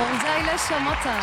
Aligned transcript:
Olcayla 0.00 0.58
Şamata. 0.68 1.20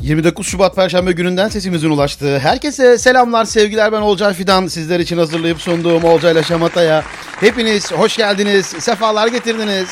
29 0.00 0.46
Şubat 0.46 0.76
Perşembe 0.76 1.12
gününden 1.12 1.48
sesimizin 1.48 1.90
ulaştığı 1.90 2.38
herkese 2.38 2.98
selamlar, 2.98 3.44
sevgiler. 3.44 3.92
Ben 3.92 4.00
Olcay 4.00 4.34
Fidan. 4.34 4.66
Sizler 4.66 5.00
için 5.00 5.18
hazırlayıp 5.18 5.60
sunduğum 5.60 6.04
Olcayla 6.04 6.42
Şamata'ya 6.42 7.04
hepiniz 7.40 7.92
hoş 7.92 8.16
geldiniz, 8.16 8.66
sefalar 8.66 9.26
getirdiniz. 9.26 9.88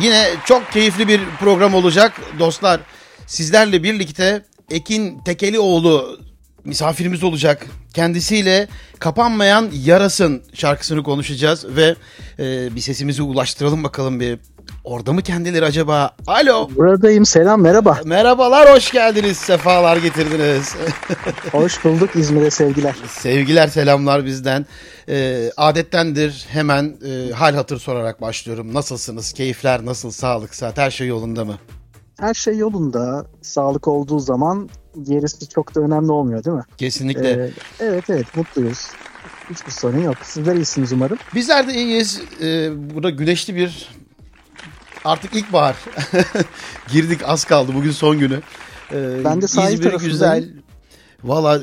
Yine 0.00 0.28
çok 0.44 0.72
keyifli 0.72 1.08
bir 1.08 1.20
program 1.40 1.74
olacak 1.74 2.12
dostlar. 2.38 2.80
Sizlerle 3.26 3.82
birlikte 3.82 4.44
Ekin 4.70 5.20
Tekelioğlu 5.24 6.18
misafirimiz 6.64 7.24
olacak. 7.24 7.66
Kendisiyle 7.94 8.68
Kapanmayan 8.98 9.70
Yarasın 9.84 10.42
şarkısını 10.54 11.02
konuşacağız 11.02 11.66
ve 11.76 11.94
e, 12.38 12.74
bir 12.74 12.80
sesimizi 12.80 13.22
ulaştıralım 13.22 13.84
bakalım 13.84 14.20
bir. 14.20 14.38
Orada 14.84 15.12
mı 15.12 15.22
kendileri 15.22 15.64
acaba? 15.64 16.10
Alo. 16.26 16.68
Buradayım 16.76 17.26
selam 17.26 17.62
merhaba. 17.62 18.00
Merhabalar, 18.04 18.74
hoş 18.76 18.92
geldiniz, 18.92 19.36
sefalar 19.36 19.96
getirdiniz. 19.96 20.76
Hoş 21.52 21.84
bulduk 21.84 22.16
İzmir'e 22.16 22.50
sevgiler. 22.50 22.96
Sevgiler, 23.08 23.68
selamlar 23.68 24.24
bizden. 24.24 24.66
E, 25.08 25.50
adettendir 25.56 26.46
hemen 26.48 26.96
e, 27.06 27.32
hal 27.32 27.54
hatır 27.54 27.78
sorarak 27.78 28.20
başlıyorum. 28.20 28.74
Nasılsınız? 28.74 29.32
Keyifler 29.32 29.86
nasıl? 29.86 30.10
Sağlık, 30.10 30.54
saat 30.54 30.78
her 30.78 30.90
şey 30.90 31.06
yolunda 31.06 31.44
mı? 31.44 31.58
Her 32.20 32.34
şey 32.34 32.56
yolunda. 32.56 33.26
Sağlık 33.42 33.88
olduğu 33.88 34.18
zaman 34.18 34.68
gerisi 35.02 35.48
çok 35.48 35.74
da 35.74 35.80
önemli 35.80 36.12
olmuyor 36.12 36.44
değil 36.44 36.56
mi? 36.56 36.62
Kesinlikle. 36.78 37.30
Ee, 37.30 37.50
evet 37.80 38.10
evet 38.10 38.36
mutluyuz. 38.36 38.78
Hiçbir 39.50 39.70
sorun 39.72 39.98
yok. 39.98 40.16
Sizler 40.22 40.54
iyisiniz 40.56 40.92
umarım. 40.92 41.18
Bizler 41.34 41.68
de 41.68 41.74
iyiyiz. 41.74 42.20
Ee, 42.42 42.70
burada 42.94 43.10
güneşli 43.10 43.54
bir 43.56 43.88
artık 45.04 45.34
ilkbahar. 45.34 45.76
Girdik 46.92 47.20
az 47.24 47.44
kaldı 47.44 47.72
bugün 47.74 47.90
son 47.90 48.18
günü. 48.18 48.40
Ee, 48.92 49.24
Ben 49.24 49.42
de 49.42 49.48
sahil 49.48 49.74
İzmir 49.74 49.92
güzel. 49.92 50.48
Valla 51.24 51.60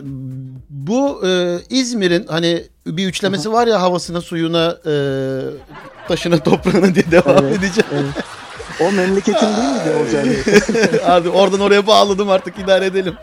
bu 0.70 1.28
e, 1.28 1.58
İzmir'in 1.70 2.28
hani 2.28 2.64
bir 2.88 3.08
üçlemesi 3.08 3.52
var 3.52 3.68
ya 3.68 3.82
havasına, 3.82 4.22
suyuna, 4.22 4.78
e, 4.86 4.94
taşına, 6.08 6.38
toprağına 6.44 6.96
diye 6.96 7.12
devam 7.12 7.46
Evet, 7.46 7.58
edeceğim. 7.58 7.90
evet. 7.94 8.24
O 8.82 8.92
memleketin 8.92 9.48
değil 9.48 9.70
miydi 9.70 10.44
Bey? 10.94 11.00
Abi 11.06 11.30
oradan 11.30 11.60
oraya 11.60 11.88
bağladım 11.88 12.30
artık 12.30 12.60
idare 12.60 12.86
edelim. 12.86 13.14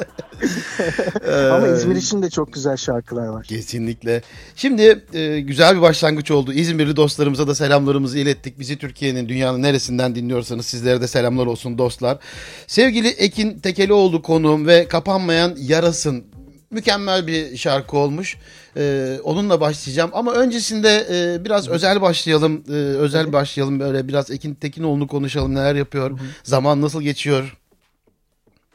Ama 1.53 1.69
İzmir 1.69 1.97
için 1.97 2.23
de 2.23 2.31
çok 2.31 2.53
güzel 2.53 2.77
şarkılar 2.77 3.27
var. 3.27 3.45
Kesinlikle. 3.45 4.23
Şimdi 4.57 5.05
e, 5.15 5.41
güzel 5.41 5.77
bir 5.77 5.81
başlangıç 5.83 6.31
oldu. 6.31 6.53
İzmirli 6.53 6.97
dostlarımıza 6.97 7.49
da 7.49 7.55
selamlarımızı 7.55 8.19
ilettik. 8.19 8.59
Bizi 8.59 8.79
Türkiye'nin, 8.79 9.29
dünyanın 9.29 9.63
neresinden 9.63 10.15
dinliyorsanız 10.15 10.67
sizlere 10.67 11.01
de 11.01 11.09
selamlar 11.09 11.47
olsun 11.47 11.79
dostlar. 11.79 12.19
Sevgili 12.67 13.09
Ekin 13.09 13.59
Tekelioğlu 13.59 14.23
konuğum 14.23 14.67
ve 14.67 14.89
Kapanmayan 14.89 15.57
Yarasın 15.59 16.25
mükemmel 16.71 17.27
bir 17.27 17.57
şarkı 17.57 17.97
olmuş. 17.97 18.39
Ee, 18.77 19.19
onunla 19.25 19.61
başlayacağım 19.61 20.11
ama 20.15 20.33
öncesinde 20.33 21.07
e, 21.11 21.45
biraz 21.45 21.69
özel 21.69 22.01
başlayalım. 22.01 22.65
Ee, 22.69 22.73
özel 22.73 23.33
başlayalım 23.33 23.81
böyle 23.81 24.09
biraz 24.09 24.31
Ekin 24.31 24.55
Tekinoğlu'nu 24.55 25.07
konuşalım. 25.07 25.55
Neler 25.55 25.75
yapıyor? 25.75 26.19
Zaman 26.43 26.83
nasıl 26.83 27.03
geçiyor? 27.03 27.59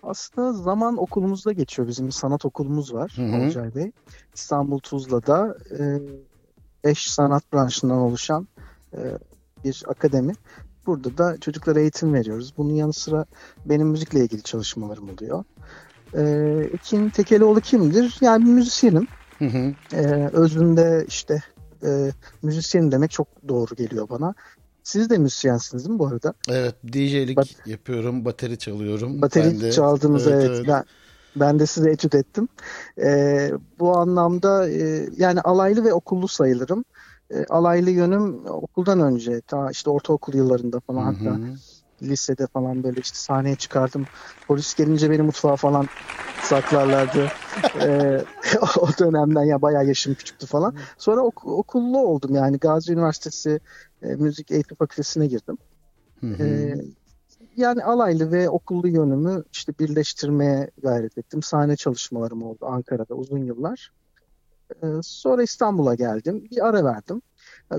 Aslında 0.03 0.53
zaman 0.53 0.97
okulumuzda 0.97 1.51
geçiyor. 1.51 1.87
Bizim 1.87 2.07
bir 2.07 2.11
sanat 2.11 2.45
okulumuz 2.45 2.93
var. 2.93 3.15
Olcay 3.45 3.75
Bey. 3.75 3.91
İstanbul 4.33 4.79
Tuzla'da 4.79 5.57
e, 5.79 5.99
beş 6.83 7.11
sanat 7.11 7.53
branşından 7.53 7.97
oluşan 7.97 8.47
e, 8.93 8.99
bir 9.63 9.83
akademi. 9.87 10.33
Burada 10.85 11.17
da 11.17 11.37
çocuklara 11.37 11.79
eğitim 11.79 12.13
veriyoruz. 12.13 12.53
Bunun 12.57 12.73
yanı 12.73 12.93
sıra 12.93 13.25
benim 13.65 13.87
müzikle 13.87 14.19
ilgili 14.19 14.43
çalışmalarım 14.43 15.09
oluyor. 15.09 15.43
E, 16.17 16.21
Ekin 16.73 17.09
Tekelioğlu 17.09 17.61
kimdir? 17.61 18.17
Yani 18.21 18.45
bir 18.45 18.49
müzisyenim. 18.51 19.07
Hı 19.39 19.45
hı. 19.45 19.73
E, 19.93 20.29
özünde 20.33 21.05
işte 21.07 21.43
e, 21.83 22.11
müzisyen 22.43 22.91
demek 22.91 23.11
çok 23.11 23.27
doğru 23.47 23.75
geliyor 23.75 24.09
bana. 24.09 24.33
Siz 24.83 25.09
de 25.09 25.17
müzisyensiniz 25.17 25.83
değil 25.85 25.93
mi 25.93 25.99
bu 25.99 26.07
arada? 26.07 26.33
Evet, 26.49 26.75
DJ'lik 26.93 27.37
Bat- 27.37 27.67
yapıyorum, 27.69 28.25
bateri 28.25 28.57
çalıyorum. 28.57 29.21
Bateri 29.21 29.45
Ben 29.45 29.61
de- 29.61 29.71
çaldınız 29.71 30.27
evet. 30.27 30.51
evet. 30.55 30.67
Ben, 30.67 30.83
ben 31.35 31.59
de 31.59 31.65
size 31.65 31.89
etüt 31.91 32.15
ettim. 32.15 32.47
Ee, 33.03 33.51
bu 33.79 33.97
anlamda 33.97 34.69
e, 34.69 35.09
yani 35.17 35.41
alaylı 35.41 35.83
ve 35.83 35.93
okullu 35.93 36.27
sayılırım. 36.27 36.85
E, 37.33 37.45
alaylı 37.45 37.89
yönüm 37.89 38.45
okuldan 38.45 38.99
önce 38.99 39.41
ta 39.41 39.71
işte 39.71 39.89
ortaokul 39.89 40.33
yıllarında 40.33 40.79
falan 40.79 41.13
Hı 41.13 41.17
hatta. 41.17 41.39
Lisede 42.01 42.47
falan 42.47 42.83
böyle 42.83 43.01
işte 43.01 43.17
sahneye 43.17 43.55
çıkardım. 43.55 44.05
Polis 44.47 44.75
gelince 44.75 45.11
beni 45.11 45.21
mutfağa 45.21 45.55
falan 45.55 45.87
saklarlardı. 46.43 47.31
Ee, 47.81 48.21
o 48.79 48.87
dönemden 48.99 49.43
ya 49.43 49.61
bayağı 49.61 49.85
yaşım 49.85 50.13
küçüktü 50.13 50.47
falan. 50.47 50.75
Sonra 50.97 51.21
ok- 51.21 51.45
okullu 51.45 51.99
oldum 51.99 52.35
yani 52.35 52.57
Gazi 52.57 52.93
Üniversitesi 52.93 53.59
e, 54.01 54.07
Müzik 54.07 54.51
Eğitim 54.51 54.77
Fakültesine 54.77 55.27
girdim. 55.27 55.57
Ee, 56.39 56.75
yani 57.57 57.83
alaylı 57.83 58.31
ve 58.31 58.49
okullu 58.49 58.87
yönümü 58.87 59.43
işte 59.53 59.73
birleştirmeye 59.79 60.71
gayret 60.83 61.17
ettim. 61.17 61.43
Sahne 61.43 61.75
çalışmalarım 61.75 62.43
oldu 62.43 62.65
Ankara'da 62.65 63.13
uzun 63.15 63.43
yıllar. 63.45 63.91
Ee, 64.83 64.87
sonra 65.03 65.43
İstanbul'a 65.43 65.95
geldim. 65.95 66.47
Bir 66.51 66.67
ara 66.67 66.83
verdim. 66.83 67.21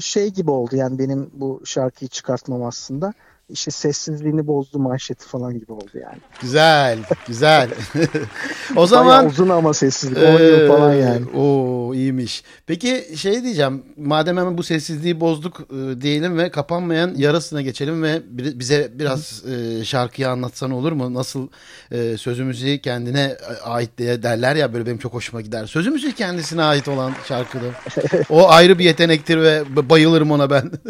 Şey 0.00 0.30
gibi 0.30 0.50
oldu 0.50 0.76
yani 0.76 0.98
benim 0.98 1.30
bu 1.32 1.62
şarkıyı 1.64 2.08
çıkartmam 2.08 2.62
aslında. 2.62 3.12
İşte 3.48 3.70
sessizliğini 3.70 4.46
bozdu 4.46 4.78
manşeti 4.78 5.26
falan 5.26 5.58
gibi 5.58 5.72
oldu 5.72 5.90
yani. 5.94 6.18
Güzel, 6.40 6.98
güzel. 7.26 7.70
o 8.72 8.76
Bayağı 8.76 8.86
zaman 8.86 9.26
uzun 9.26 9.48
ama 9.48 9.74
sessizlik. 9.74 10.18
10 10.18 10.22
yıl 10.42 10.68
falan 10.68 10.92
yani. 10.94 11.26
O 11.36 11.94
iyiymiş. 11.94 12.42
Peki 12.66 13.04
şey 13.16 13.42
diyeceğim. 13.42 13.82
Madem 13.96 14.36
hemen 14.36 14.58
bu 14.58 14.62
sessizliği 14.62 15.20
bozduk 15.20 15.60
e, 15.60 16.00
diyelim 16.00 16.38
ve 16.38 16.50
kapanmayan 16.50 17.14
yarasına 17.16 17.62
geçelim 17.62 18.02
ve 18.02 18.22
bir- 18.30 18.58
bize 18.58 18.90
biraz 18.94 19.44
e, 19.46 19.84
şarkıyı 19.84 20.28
anlatsan 20.28 20.70
olur 20.70 20.92
mu? 20.92 21.14
Nasıl 21.14 21.48
e, 21.90 22.16
sözümüzü 22.16 22.78
kendine 22.78 23.36
ait 23.64 23.90
diye 23.98 24.22
derler 24.22 24.56
ya 24.56 24.72
böyle 24.74 24.86
benim 24.86 24.98
çok 24.98 25.14
hoşuma 25.14 25.40
gider. 25.40 25.66
Sözümüzü 25.66 26.12
kendisine 26.12 26.62
ait 26.62 26.88
olan 26.88 27.12
şarkıda. 27.28 27.64
O 28.30 28.50
ayrı 28.50 28.78
bir 28.78 28.84
yetenektir 28.84 29.42
ve 29.42 29.62
bayılırım 29.90 30.30
ona 30.30 30.50
ben. 30.50 30.70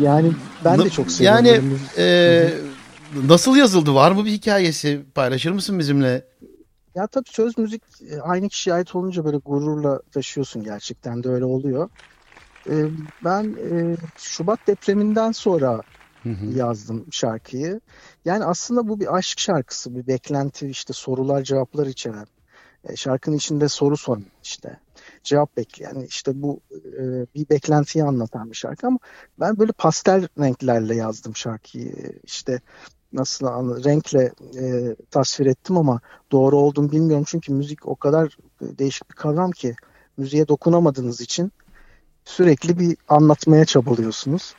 Yani 0.00 0.32
ben 0.64 0.78
de 0.78 0.90
çok 0.90 1.10
seviyorum. 1.10 1.46
Yani 1.46 1.64
e, 1.98 2.50
nasıl 3.28 3.56
yazıldı? 3.56 3.94
Var 3.94 4.12
mı 4.12 4.24
bir 4.24 4.30
hikayesi? 4.30 5.00
Paylaşır 5.14 5.50
mısın 5.50 5.78
bizimle? 5.78 6.24
Ya 6.94 7.06
tabii 7.06 7.28
söz 7.30 7.58
müzik 7.58 7.82
e, 8.10 8.20
aynı 8.20 8.48
kişiye 8.48 8.74
ait 8.74 8.94
olunca 8.94 9.24
böyle 9.24 9.36
gururla 9.36 10.00
taşıyorsun 10.12 10.64
gerçekten 10.64 11.24
de 11.24 11.28
öyle 11.28 11.44
oluyor. 11.44 11.88
E, 12.70 12.74
Ben 13.24 13.56
e, 13.70 13.96
Şubat 14.18 14.58
depreminden 14.66 15.32
sonra 15.32 15.80
Hı 16.22 16.28
hı. 16.28 16.58
yazdım 16.58 17.06
şarkıyı. 17.10 17.80
Yani 18.24 18.44
aslında 18.44 18.88
bu 18.88 19.00
bir 19.00 19.16
aşk 19.16 19.38
şarkısı, 19.38 19.96
bir 19.96 20.06
beklenti 20.06 20.66
işte 20.68 20.92
sorular 20.92 21.42
cevaplar 21.42 21.86
içeren. 21.86 22.26
E, 22.88 22.96
Şarkının 22.96 23.36
içinde 23.36 23.68
soru 23.68 23.96
soran 23.96 24.24
işte 24.42 24.80
cevap 25.24 25.56
bekleyen 25.56 25.94
işte 25.94 26.42
bu 26.42 26.60
e, 26.98 27.02
bir 27.34 27.48
beklentiyi 27.48 28.04
anlatan 28.04 28.50
bir 28.50 28.56
şarkı 28.56 28.86
ama 28.86 28.98
ben 29.40 29.58
böyle 29.58 29.72
pastel 29.72 30.28
renklerle 30.38 30.94
yazdım 30.94 31.36
şarkıyı. 31.36 31.92
İşte 32.24 32.60
nasıl 33.12 33.46
anla- 33.46 33.84
renkle 33.84 34.32
e, 34.58 34.96
tasvir 35.10 35.46
ettim 35.46 35.76
ama 35.76 36.00
doğru 36.32 36.56
olduğunu 36.56 36.92
bilmiyorum 36.92 37.24
çünkü 37.28 37.52
müzik 37.52 37.88
o 37.88 37.96
kadar 37.96 38.36
değişik 38.60 39.10
bir 39.10 39.14
kavram 39.14 39.50
ki 39.50 39.74
müziğe 40.16 40.48
dokunamadığınız 40.48 41.20
için 41.20 41.52
sürekli 42.24 42.78
bir 42.78 42.96
anlatmaya 43.08 43.64
çabalıyorsunuz. 43.64 44.54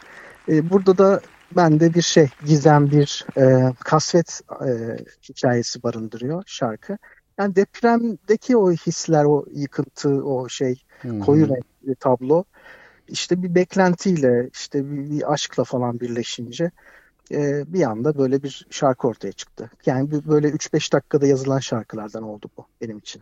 E, 0.50 0.69
burada 0.69 0.98
da 0.98 1.21
bende 1.56 1.94
bir 1.94 2.01
şey 2.01 2.30
gizem 2.45 2.92
bir 2.92 3.25
e, 3.38 3.74
kasvet 3.80 4.42
e, 4.66 4.98
hikayesi 5.30 5.83
barındırıyor 5.83 6.44
şarkı. 6.45 6.98
Yani 7.38 7.56
depremdeki 7.56 8.57
o 8.57 8.71
hisler, 8.71 9.24
o 9.24 9.45
yıkıntı, 9.53 10.09
o 10.09 10.50
şey 10.50 10.75
hı. 11.01 11.19
koyu 11.19 11.50
renkli 11.50 11.95
tablo 11.95 12.44
işte 13.07 13.44
bir 13.44 13.56
beklentiyle 13.56 14.50
işte 14.53 14.91
bir, 14.91 15.09
bir 15.09 15.33
aşkla 15.33 15.63
falan 15.63 16.00
birleşince 16.00 16.71
e, 17.31 17.74
bir 17.74 17.83
anda 17.83 18.18
böyle 18.18 18.44
bir 18.44 18.68
şarkı 18.69 19.07
ortaya 19.07 19.31
çıktı. 19.31 19.69
Yani 19.85 20.12
böyle 20.12 20.50
3-5 20.50 20.94
dakikada 20.94 21.27
yazılan 21.27 21.59
şarkılardan 21.59 22.24
oldu 22.24 22.50
bu 22.57 22.65
benim 22.81 22.97
için. 22.97 23.21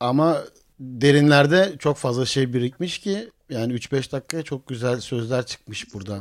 Ama 0.00 0.38
derinlerde 0.80 1.72
çok 1.78 1.96
fazla 1.96 2.26
şey 2.26 2.52
birikmiş 2.52 2.98
ki 2.98 3.30
yani 3.50 3.72
3-5 3.72 4.12
dakikaya 4.12 4.42
çok 4.42 4.66
güzel 4.66 5.00
sözler 5.00 5.46
çıkmış 5.46 5.94
burada. 5.94 6.18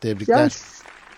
Tebrikler. 0.00 0.38
Yani 0.38 0.50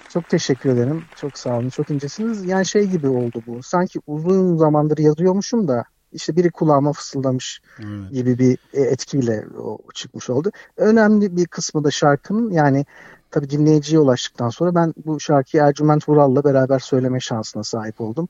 çok 0.08 0.28
teşekkür 0.28 0.70
ederim. 0.70 1.04
Çok 1.16 1.38
sağ 1.38 1.58
olun. 1.58 1.68
Çok 1.68 1.90
incesiniz. 1.90 2.44
Yani 2.44 2.66
şey 2.66 2.86
gibi 2.86 3.08
oldu 3.08 3.42
bu. 3.46 3.62
Sanki 3.62 4.00
uzun 4.06 4.56
zamandır 4.56 4.98
yazıyormuşum 4.98 5.68
da 5.68 5.84
işte 6.12 6.36
biri 6.36 6.50
kulağıma 6.50 6.92
fısıldamış 6.92 7.60
evet. 7.78 8.12
gibi 8.12 8.38
bir 8.38 8.58
e, 8.72 8.80
etkiyle 8.80 9.44
o 9.58 9.78
çıkmış 9.94 10.30
oldu. 10.30 10.50
Önemli 10.76 11.36
bir 11.36 11.46
kısmı 11.46 11.84
da 11.84 11.90
şarkının 11.90 12.50
yani 12.50 12.86
tabii 13.30 13.50
dinleyiciye 13.50 14.00
ulaştıktan 14.00 14.48
sonra 14.48 14.74
ben 14.74 14.94
bu 15.06 15.20
şarkıyı 15.20 15.62
Ercüment 15.62 16.08
Vural'la 16.08 16.44
beraber 16.44 16.78
söyleme 16.78 17.20
şansına 17.20 17.64
sahip 17.64 18.00
oldum. 18.00 18.28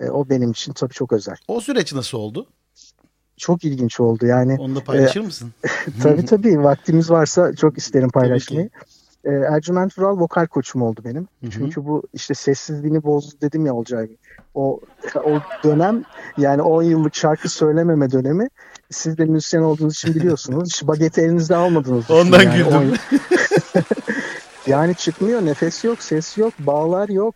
E, 0.00 0.10
o 0.10 0.28
benim 0.28 0.50
için 0.50 0.72
tabii 0.72 0.94
çok 0.94 1.12
özel. 1.12 1.36
O 1.48 1.60
süreç 1.60 1.92
nasıl 1.92 2.18
oldu? 2.18 2.46
Çok 3.36 3.64
ilginç 3.64 4.00
oldu 4.00 4.26
yani. 4.26 4.56
Onu 4.60 4.76
da 4.76 4.84
paylaşır 4.84 5.20
e, 5.20 5.24
mısın? 5.24 5.52
tabii 6.02 6.24
tabii 6.24 6.62
vaktimiz 6.62 7.10
varsa 7.10 7.54
çok 7.54 7.78
isterim 7.78 8.10
paylaşmayı. 8.10 8.70
E, 9.24 9.30
Ercüment 9.30 9.98
Vural 9.98 10.18
vokal 10.18 10.46
koçum 10.46 10.82
oldu 10.82 11.00
benim. 11.04 11.28
Hı 11.40 11.46
hı. 11.46 11.50
Çünkü 11.50 11.86
bu 11.86 12.02
işte 12.12 12.34
sessizliğini 12.34 13.02
bozdu 13.02 13.34
dedim 13.40 13.66
ya 13.66 13.74
olacağı 13.74 14.08
O, 14.54 14.80
o 15.14 15.40
dönem 15.64 16.04
yani 16.36 16.62
10 16.62 16.82
yıllık 16.82 17.14
şarkı 17.14 17.48
söylememe 17.48 18.10
dönemi 18.10 18.48
siz 18.90 19.18
de 19.18 19.24
müzisyen 19.24 19.60
olduğunuz 19.60 19.94
için 19.94 20.14
biliyorsunuz. 20.14 20.68
Hiç 20.68 20.82
bageti 20.88 21.20
elinizde 21.20 21.56
almadınız. 21.56 22.10
Ondan 22.10 22.42
yani. 22.42 22.56
güldüm. 22.56 22.94
yani 24.66 24.94
çıkmıyor 24.94 25.46
nefes 25.46 25.84
yok 25.84 26.02
ses 26.02 26.38
yok 26.38 26.52
bağlar 26.58 27.08
yok. 27.08 27.34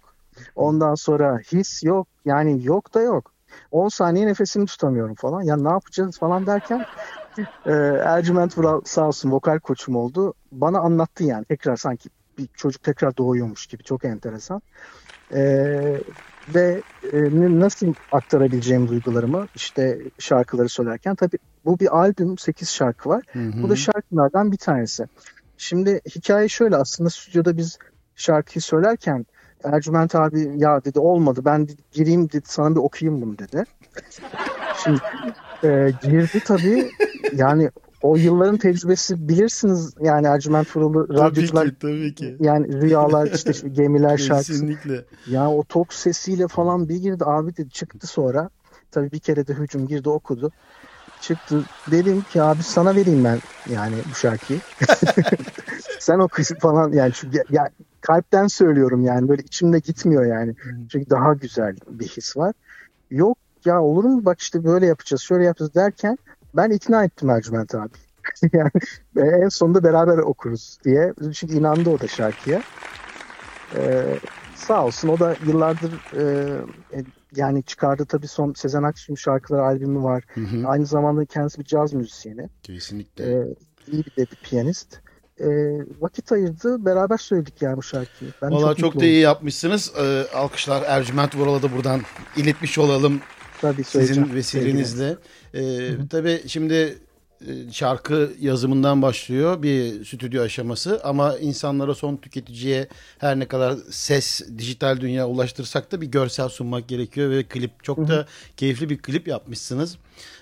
Ondan 0.57 0.95
sonra 0.95 1.39
his 1.39 1.85
yok 1.85 2.07
yani 2.25 2.65
yok 2.65 2.95
da 2.95 3.01
yok. 3.01 3.33
10 3.71 3.89
saniye 3.89 4.27
nefesimi 4.27 4.67
tutamıyorum 4.67 5.15
falan. 5.15 5.43
Ya 5.43 5.57
ne 5.57 5.69
yapacağız 5.69 6.19
falan 6.19 6.47
derken 6.47 6.87
e, 7.67 7.73
Ercüment 8.05 8.59
Vural 8.59 8.81
sağ 8.85 9.07
olsun 9.07 9.31
vokal 9.31 9.59
koçum 9.59 9.97
oldu. 9.97 10.35
Bana 10.53 10.79
anlattı 10.79 11.25
yani 11.25 11.45
tekrar 11.45 11.77
sanki 11.77 12.09
bir 12.39 12.49
çocuk 12.55 12.83
tekrar 12.83 13.17
doğuyormuş 13.17 13.67
gibi 13.67 13.83
çok 13.83 14.05
enteresan. 14.05 14.63
E, 15.35 15.41
ve 16.55 16.83
e, 17.13 17.19
nasıl 17.61 17.95
aktarabileceğim 18.13 18.89
duygularımı 18.89 19.47
işte 19.55 19.99
şarkıları 20.19 20.69
söylerken 20.69 21.15
tabii 21.15 21.39
bu 21.65 21.79
bir 21.79 21.99
albüm 21.99 22.39
8 22.39 22.71
şarkı 22.71 23.09
var. 23.09 23.23
Hı 23.33 23.39
hı. 23.39 23.63
Bu 23.63 23.71
da 23.71 23.77
şarkılardan 23.77 24.53
bir 24.53 24.57
tanesi. 24.57 25.07
Şimdi 25.57 26.01
hikaye 26.17 26.49
şöyle 26.49 26.77
aslında 26.77 27.11
stüdyoda 27.11 27.57
biz 27.57 27.79
şarkıyı 28.15 28.63
söylerken 28.63 29.27
Ercüment 29.65 30.15
abi 30.15 30.51
ya 30.57 30.85
dedi 30.85 30.99
olmadı 30.99 31.41
ben 31.45 31.69
gireyim 31.93 32.31
dedi 32.31 32.45
sana 32.49 32.71
bir 32.71 32.81
okuyayım 32.81 33.23
bunu 33.23 33.39
dedi. 33.39 33.65
Şimdi 34.85 35.01
e, 35.65 35.93
girdi 36.03 36.41
tabii 36.45 36.91
yani 37.37 37.71
o 38.03 38.17
yılların 38.17 38.57
tecrübesi 38.57 39.29
bilirsiniz 39.29 39.95
yani 40.01 40.27
Ercüment 40.27 40.67
Fırılı 40.67 41.09
radyocular 41.09 41.63
tabii 41.63 41.71
ki, 41.71 41.79
tabii 41.79 42.15
ki. 42.15 42.37
yani 42.41 42.81
rüyalar 42.81 43.33
işte 43.33 43.53
şu 43.53 43.69
gemiler 43.69 44.17
şarkısı. 44.17 44.53
Kesinlikle. 44.53 45.05
Ya 45.31 45.51
o 45.51 45.65
tok 45.65 45.93
sesiyle 45.95 46.49
falan 46.49 46.89
bir 46.89 46.97
girdi 46.97 47.25
abi 47.27 47.57
dedi 47.57 47.71
çıktı 47.71 48.07
sonra. 48.07 48.51
Tabii 48.91 49.13
bir 49.13 49.19
kere 49.19 49.47
de 49.47 49.55
hücum 49.55 49.87
girdi 49.87 50.09
okudu. 50.09 50.53
Çıktı 51.21 51.65
dedim 51.91 52.21
ki 52.21 52.43
abi 52.43 52.63
sana 52.63 52.97
vereyim 52.97 53.25
ben 53.25 53.39
yani 53.73 53.95
bu 54.11 54.15
şarkıyı. 54.15 54.61
Sen 55.99 56.19
oku 56.19 56.43
falan 56.61 56.93
yani 56.93 57.13
çünkü 57.15 57.43
ya, 57.51 57.69
kalpten 58.01 58.47
söylüyorum 58.47 59.05
yani 59.05 59.29
böyle 59.29 59.43
içimde 59.43 59.79
gitmiyor 59.79 60.25
yani. 60.25 60.55
Çünkü 60.93 61.11
daha 61.11 61.35
güzel 61.35 61.77
bir 61.89 62.09
his 62.09 62.37
var. 62.37 62.53
Yok 63.11 63.39
ya 63.65 63.83
olur 63.83 64.05
mu 64.05 64.25
bak 64.25 64.41
işte 64.41 64.65
böyle 64.65 64.87
yapacağız 64.87 65.23
şöyle 65.23 65.45
yapacağız 65.45 65.75
derken 65.75 66.19
ben 66.55 66.71
ikna 66.71 67.05
ettim 67.05 67.31
Ercüment 67.31 67.75
abi. 67.75 67.91
yani 68.53 68.71
en 69.17 69.49
sonunda 69.49 69.83
beraber 69.85 70.19
okuruz 70.19 70.79
diye. 70.85 71.15
Çünkü 71.35 71.55
inandı 71.55 71.91
o 71.91 72.01
da 72.01 72.09
şarkıya. 72.09 72.63
Ee, 73.77 74.05
sağ 74.55 74.85
olsun 74.85 75.09
o 75.09 75.19
da 75.19 75.37
yıllardır 75.47 75.93
e, 76.17 76.23
e 76.99 77.05
yani 77.37 77.63
çıkardı 77.63 78.05
tabii 78.05 78.29
son 78.29 78.53
Sezen 78.53 78.83
Aksu'nun 78.83 79.17
şarkıları 79.17 79.63
albümü 79.63 80.03
var. 80.03 80.25
Hı 80.35 80.41
hı. 80.41 80.69
Aynı 80.69 80.87
zamanda 80.87 81.25
kendisi 81.25 81.59
bir 81.59 81.65
caz 81.65 81.95
müzisyeni. 81.95 82.49
Kesinlikle. 82.63 83.25
Ee, 83.25 83.47
iyi 83.93 84.05
bir 84.05 84.17
de 84.17 84.31
bir 84.31 84.37
piyanist. 84.43 85.01
Ee, 85.41 85.47
vakit 86.01 86.33
ayırdı. 86.33 86.85
Beraber 86.85 87.17
söyledik 87.17 87.63
yani 87.63 87.77
bu 87.77 87.83
şarkıyı. 87.83 88.31
Ben 88.43 88.51
Valla 88.51 88.75
çok, 88.75 88.79
çok 88.79 89.01
da 89.01 89.05
iyi 89.05 89.21
yapmışsınız. 89.21 89.93
Ee, 90.01 90.25
alkışlar 90.35 90.83
Ercüment 90.87 91.37
Vural'a 91.37 91.63
da 91.63 91.73
buradan 91.73 92.01
iletmiş 92.37 92.79
olalım. 92.79 93.21
Tabii 93.61 93.85
Sizin 93.85 94.35
vesilenizle. 94.35 95.17
Ee, 95.55 95.91
tabii 96.11 96.43
şimdi 96.47 96.75
e, 96.75 96.95
şarkı 97.73 98.33
yazımından 98.41 99.03
başlıyor 99.03 99.63
bir 99.63 100.05
stüdyo 100.05 100.43
aşaması 100.43 101.01
ama 101.05 101.37
insanlara 101.39 101.95
son 101.95 102.17
tüketiciye 102.17 102.89
her 103.19 103.39
ne 103.39 103.49
kadar 103.49 103.77
ses 103.91 104.43
dijital 104.59 105.01
dünya 105.01 105.29
ulaştırsak 105.29 105.93
da 105.93 106.01
bir 106.01 106.07
görsel 106.07 106.49
sunmak 106.49 106.89
gerekiyor 106.89 107.31
ve 107.31 107.45
klip 107.45 107.85
çok 107.85 108.09
da 108.09 108.27
keyifli 108.57 108.91
bir 108.91 108.99
klip 108.99 109.29
yapmışsınız. 109.29 109.97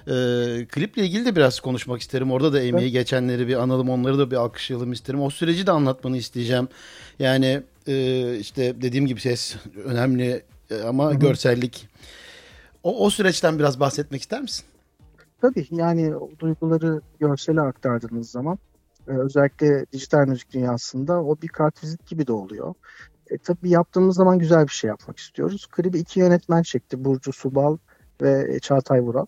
Ee, 0.07 0.67
kliple 0.71 1.05
ilgili 1.05 1.25
de 1.25 1.37
biraz 1.37 1.61
konuşmak 1.61 2.01
isterim. 2.01 2.33
Orada 2.33 2.53
da 2.53 2.61
emeği 2.61 2.91
geçenleri 2.91 3.49
bir 3.49 3.55
analım 3.55 3.91
onları 3.91 4.19
da 4.19 4.31
bir 4.31 4.37
alkışlayalım 4.37 4.93
isterim. 4.93 5.23
O 5.23 5.31
süreci 5.31 5.67
de 5.67 5.71
anlatmanı 5.71 6.17
isteyeceğim. 6.17 6.69
Yani 7.19 7.63
e, 7.89 8.37
işte 8.39 8.83
dediğim 8.83 9.07
gibi 9.07 9.21
ses 9.21 9.57
önemli 9.85 10.43
e, 10.71 10.83
ama 10.83 11.15
görsellik. 11.15 11.89
O, 12.83 13.05
o 13.05 13.11
süreçten 13.11 13.59
biraz 13.59 13.81
bahsetmek 13.81 14.23
ister 14.23 14.43
misin? 14.43 14.65
Tabii 15.41 15.67
yani 15.71 16.15
duyguları 16.39 17.01
görsele 17.21 17.61
aktardığınız 17.61 18.31
zaman 18.31 18.59
e, 19.09 19.11
özellikle 19.11 19.87
dijital 19.93 20.27
müzik 20.29 20.53
dünyasında 20.53 21.25
o 21.25 21.37
bir 21.43 21.49
kartvizit 21.49 22.07
gibi 22.07 22.27
de 22.27 22.33
oluyor. 22.33 22.75
E, 23.31 23.39
tabii 23.39 23.71
yaptığımız 23.71 24.17
zaman 24.17 24.39
güzel 24.39 24.65
bir 24.65 24.73
şey 24.73 24.89
yapmak 24.89 25.19
istiyoruz. 25.19 25.67
Klibi 25.67 25.99
iki 25.99 26.21
yönetmen 26.21 26.63
çekti. 26.63 27.05
Burcu 27.05 27.33
Subal 27.33 27.77
ve 28.23 28.61
Çağatay 28.61 29.01
Vural. 29.01 29.27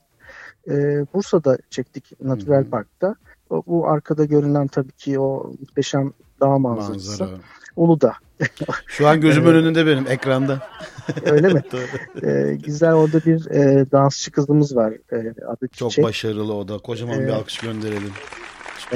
E, 0.69 1.07
Bursa'da 1.15 1.59
çektik 1.71 2.13
Natural 2.23 2.63
hmm. 2.63 2.71
Park'ta. 2.71 3.15
O, 3.51 3.63
bu 3.67 3.89
arkada 3.89 4.25
görünen 4.25 4.67
tabii 4.67 4.93
ki 4.93 5.21
o 5.21 5.53
muhteşem 5.61 6.13
dağ 6.41 6.59
manzarası. 6.59 7.23
Manzara. 7.23 7.41
Uludağ. 7.77 8.15
Şu 8.87 9.09
an 9.09 9.21
gözümün 9.21 9.55
önünde 9.55 9.87
benim 9.87 10.07
ekranda. 10.07 10.63
Öyle 11.25 11.49
mi? 11.49 11.63
ee, 12.23 12.59
güzel 12.65 12.93
orada 12.93 13.21
bir 13.21 13.51
e, 13.51 13.91
dansçı 13.93 14.31
kızımız 14.31 14.77
var. 14.77 14.93
E, 15.13 15.45
adı 15.45 15.69
Çok 15.69 15.91
Çiçek. 15.91 16.05
başarılı 16.05 16.55
o 16.55 16.69
da. 16.69 16.79
Kocaman 16.79 17.21
ee, 17.21 17.27
bir 17.27 17.33
alkış 17.33 17.59
gönderelim. 17.59 18.13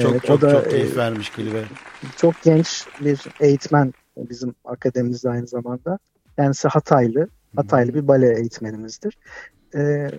Çok 0.01 0.11
evet, 0.11 0.25
çok, 0.25 0.41
da, 0.41 0.51
çok 0.51 0.71
keyif 0.71 0.93
e, 0.93 0.97
vermiş 0.97 1.29
klibe. 1.29 1.63
Çok 2.17 2.33
genç 2.43 2.85
bir 3.01 3.19
eğitmen 3.39 3.93
bizim 4.17 4.55
akademimizde 4.65 5.29
aynı 5.29 5.47
zamanda. 5.47 5.99
Kendisi 6.35 6.67
Hataylı. 6.67 7.27
Hataylı 7.55 7.93
bir 7.93 8.07
bale 8.07 8.39
eğitmenimizdir. 8.39 9.17
Ee, 9.75 10.11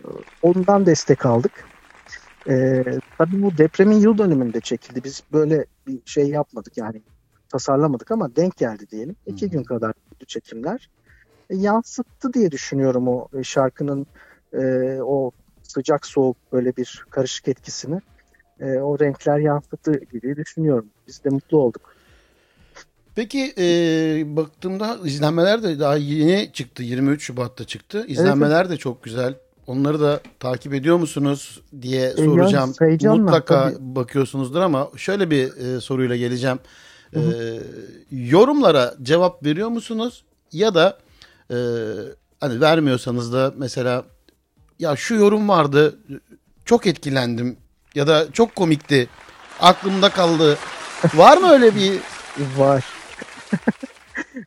ondan 0.42 0.86
destek 0.86 1.26
aldık. 1.26 1.64
Ee, 2.48 2.84
tabii 3.18 3.42
bu 3.42 3.58
depremin 3.58 3.96
yıl 3.96 4.18
dönümünde 4.18 4.60
çekildi. 4.60 5.04
Biz 5.04 5.22
böyle 5.32 5.64
bir 5.86 6.00
şey 6.04 6.28
yapmadık 6.28 6.76
yani 6.76 7.02
tasarlamadık 7.48 8.10
ama 8.10 8.36
denk 8.36 8.56
geldi 8.56 8.86
diyelim. 8.90 9.16
İki 9.26 9.50
gün 9.50 9.62
kadar 9.62 9.92
çekimler. 10.26 10.90
E, 11.50 11.56
yansıttı 11.56 12.32
diye 12.32 12.50
düşünüyorum 12.50 13.08
o 13.08 13.28
e, 13.38 13.42
şarkının 13.42 14.06
e, 14.52 14.62
o 15.02 15.30
sıcak 15.62 16.06
soğuk 16.06 16.36
böyle 16.52 16.76
bir 16.76 17.04
karışık 17.10 17.48
etkisini. 17.48 18.00
E, 18.60 18.64
o 18.78 18.98
renkler 18.98 19.38
yansıttı 19.38 19.92
gibi 20.12 20.36
düşünüyorum. 20.36 20.90
Biz 21.06 21.24
de 21.24 21.28
mutlu 21.28 21.58
olduk. 21.58 21.93
Peki 23.14 23.54
e, 23.58 23.66
baktığımda 24.36 24.98
izlenmeler 25.04 25.62
de 25.62 25.80
daha 25.80 25.96
yeni 25.96 26.50
çıktı. 26.52 26.82
23 26.82 27.22
Şubat'ta 27.22 27.64
çıktı. 27.64 28.04
İzlenmeler 28.08 28.60
evet. 28.60 28.70
de 28.70 28.76
çok 28.76 29.02
güzel. 29.02 29.34
Onları 29.66 30.00
da 30.00 30.20
takip 30.40 30.74
ediyor 30.74 30.96
musunuz 30.96 31.60
diye 31.82 32.10
soracağım. 32.10 32.74
E, 32.80 33.08
Mutlaka 33.08 33.70
tabii. 33.70 33.76
bakıyorsunuzdur 33.80 34.60
ama 34.60 34.88
şöyle 34.96 35.30
bir 35.30 35.56
e, 35.56 35.80
soruyla 35.80 36.16
geleceğim. 36.16 36.58
E, 37.14 37.20
yorumlara 38.10 38.94
cevap 39.02 39.44
veriyor 39.44 39.68
musunuz? 39.68 40.24
Ya 40.52 40.74
da 40.74 40.98
e, 41.50 41.56
hani 42.40 42.60
vermiyorsanız 42.60 43.32
da 43.32 43.54
mesela 43.56 44.04
ya 44.78 44.96
şu 44.96 45.14
yorum 45.14 45.48
vardı 45.48 45.98
çok 46.64 46.86
etkilendim 46.86 47.56
ya 47.94 48.06
da 48.06 48.32
çok 48.32 48.56
komikti 48.56 49.08
aklımda 49.60 50.10
kaldı. 50.10 50.58
Var 51.14 51.36
mı 51.36 51.50
öyle 51.50 51.74
bir? 51.74 52.00
Var. 52.58 52.84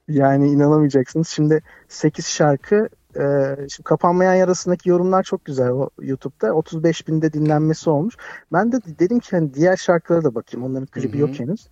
Yani 0.07 0.49
inanamayacaksınız. 0.49 1.27
Şimdi 1.27 1.61
8 1.87 2.27
şarkı 2.27 2.89
e, 3.15 3.55
şimdi 3.69 3.83
kapanmayan 3.83 4.35
yarasındaki 4.35 4.89
yorumlar 4.89 5.23
çok 5.23 5.45
güzel 5.45 5.69
o 5.69 5.89
YouTube'da. 6.01 6.53
35 6.53 7.07
binde 7.07 7.33
dinlenmesi 7.33 7.89
olmuş. 7.89 8.15
Ben 8.53 8.71
de 8.71 8.77
dedim 8.99 9.19
ki 9.19 9.29
hani 9.31 9.53
diğer 9.53 9.77
şarkılara 9.77 10.23
da 10.23 10.35
bakayım. 10.35 10.65
Onların 10.65 10.85
klibi 10.85 11.13
Hı-hı. 11.13 11.21
yok 11.21 11.39
henüz. 11.39 11.69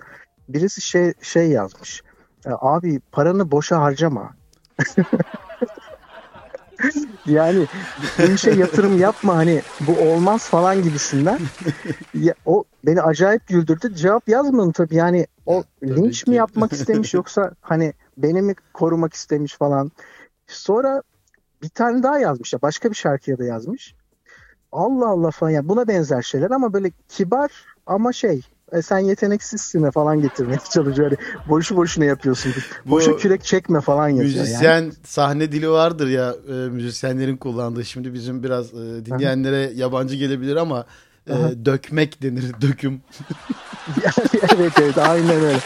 Birisi 0.50 0.82
şey 0.82 1.14
şey 1.22 1.50
yazmış. 1.50 2.02
E, 2.46 2.50
abi 2.62 3.00
paranı 3.12 3.52
boşa 3.52 3.82
harcama. 3.82 4.36
yani 7.26 7.68
bu 8.20 8.24
işe 8.34 8.52
yatırım 8.52 9.00
yapma 9.00 9.36
hani 9.36 9.62
bu 9.80 9.92
olmaz 10.10 10.50
falan 10.50 10.84
gibisinden. 10.84 11.40
ya, 12.14 12.34
o 12.46 12.64
beni 12.86 13.02
acayip 13.02 13.48
güldürdü. 13.48 13.96
Cevap 13.96 14.30
yazmadım 14.30 14.72
tabii 14.72 14.96
yani 14.96 15.28
o 15.46 15.64
tabii 15.82 15.96
linç 15.96 16.24
ki. 16.24 16.30
mi 16.30 16.36
yapmak 16.36 16.74
istemiş 16.74 17.14
yoksa 17.14 17.52
hani 17.62 17.94
beni 18.18 18.42
mi 18.42 18.56
korumak 18.74 19.14
istemiş 19.14 19.54
falan. 19.54 19.92
Sonra 20.48 21.02
bir 21.64 21.70
tane 21.70 22.04
daha 22.04 22.20
yazmış 22.20 22.54
ya 22.54 22.62
başka 22.62 22.90
bir 22.90 22.96
şarkıya 22.96 23.38
da 23.38 23.44
yazmış. 23.44 23.96
Allah 24.72 25.08
Allah 25.08 25.32
falan 25.32 25.52
yani 25.52 25.70
buna 25.70 25.88
benzer 25.88 26.22
şeyler 26.22 26.52
ama 26.52 26.74
böyle 26.74 26.92
kibar 27.10 27.52
ama 27.86 28.14
şey 28.14 28.42
e, 28.72 28.82
sen 28.82 29.00
yeteneksizsin 29.00 29.92
falan 29.92 30.22
getirmeye 30.22 30.58
çalışıyor. 30.74 31.12
Hani 31.12 31.18
boşu 31.50 31.76
boşuna 31.76 32.06
yapıyorsun. 32.06 32.54
Bu 32.86 32.92
Boşu 32.92 33.18
kürek 33.18 33.44
çekme 33.44 33.82
falan 33.82 34.10
yazıyor. 34.10 34.44
Müzisyen 34.44 34.82
Yani. 34.82 34.94
sahne 35.06 35.52
dili 35.52 35.70
vardır 35.70 36.08
ya 36.08 36.36
e, 36.50 36.52
müzisyenlerin 36.52 37.38
kullandığı. 37.38 37.86
Şimdi 37.86 38.14
bizim 38.14 38.44
biraz 38.44 38.74
e, 38.74 39.06
dinleyenlere 39.06 39.72
yabancı 39.76 40.16
gelebilir 40.16 40.56
ama 40.56 40.86
e, 41.28 41.34
Aha. 41.34 41.52
dökmek 41.66 42.22
denir. 42.24 42.44
Döküm. 42.62 43.02
evet 44.58 44.74
evet 44.82 44.98
aynen 44.98 45.42
öyle. 45.42 45.60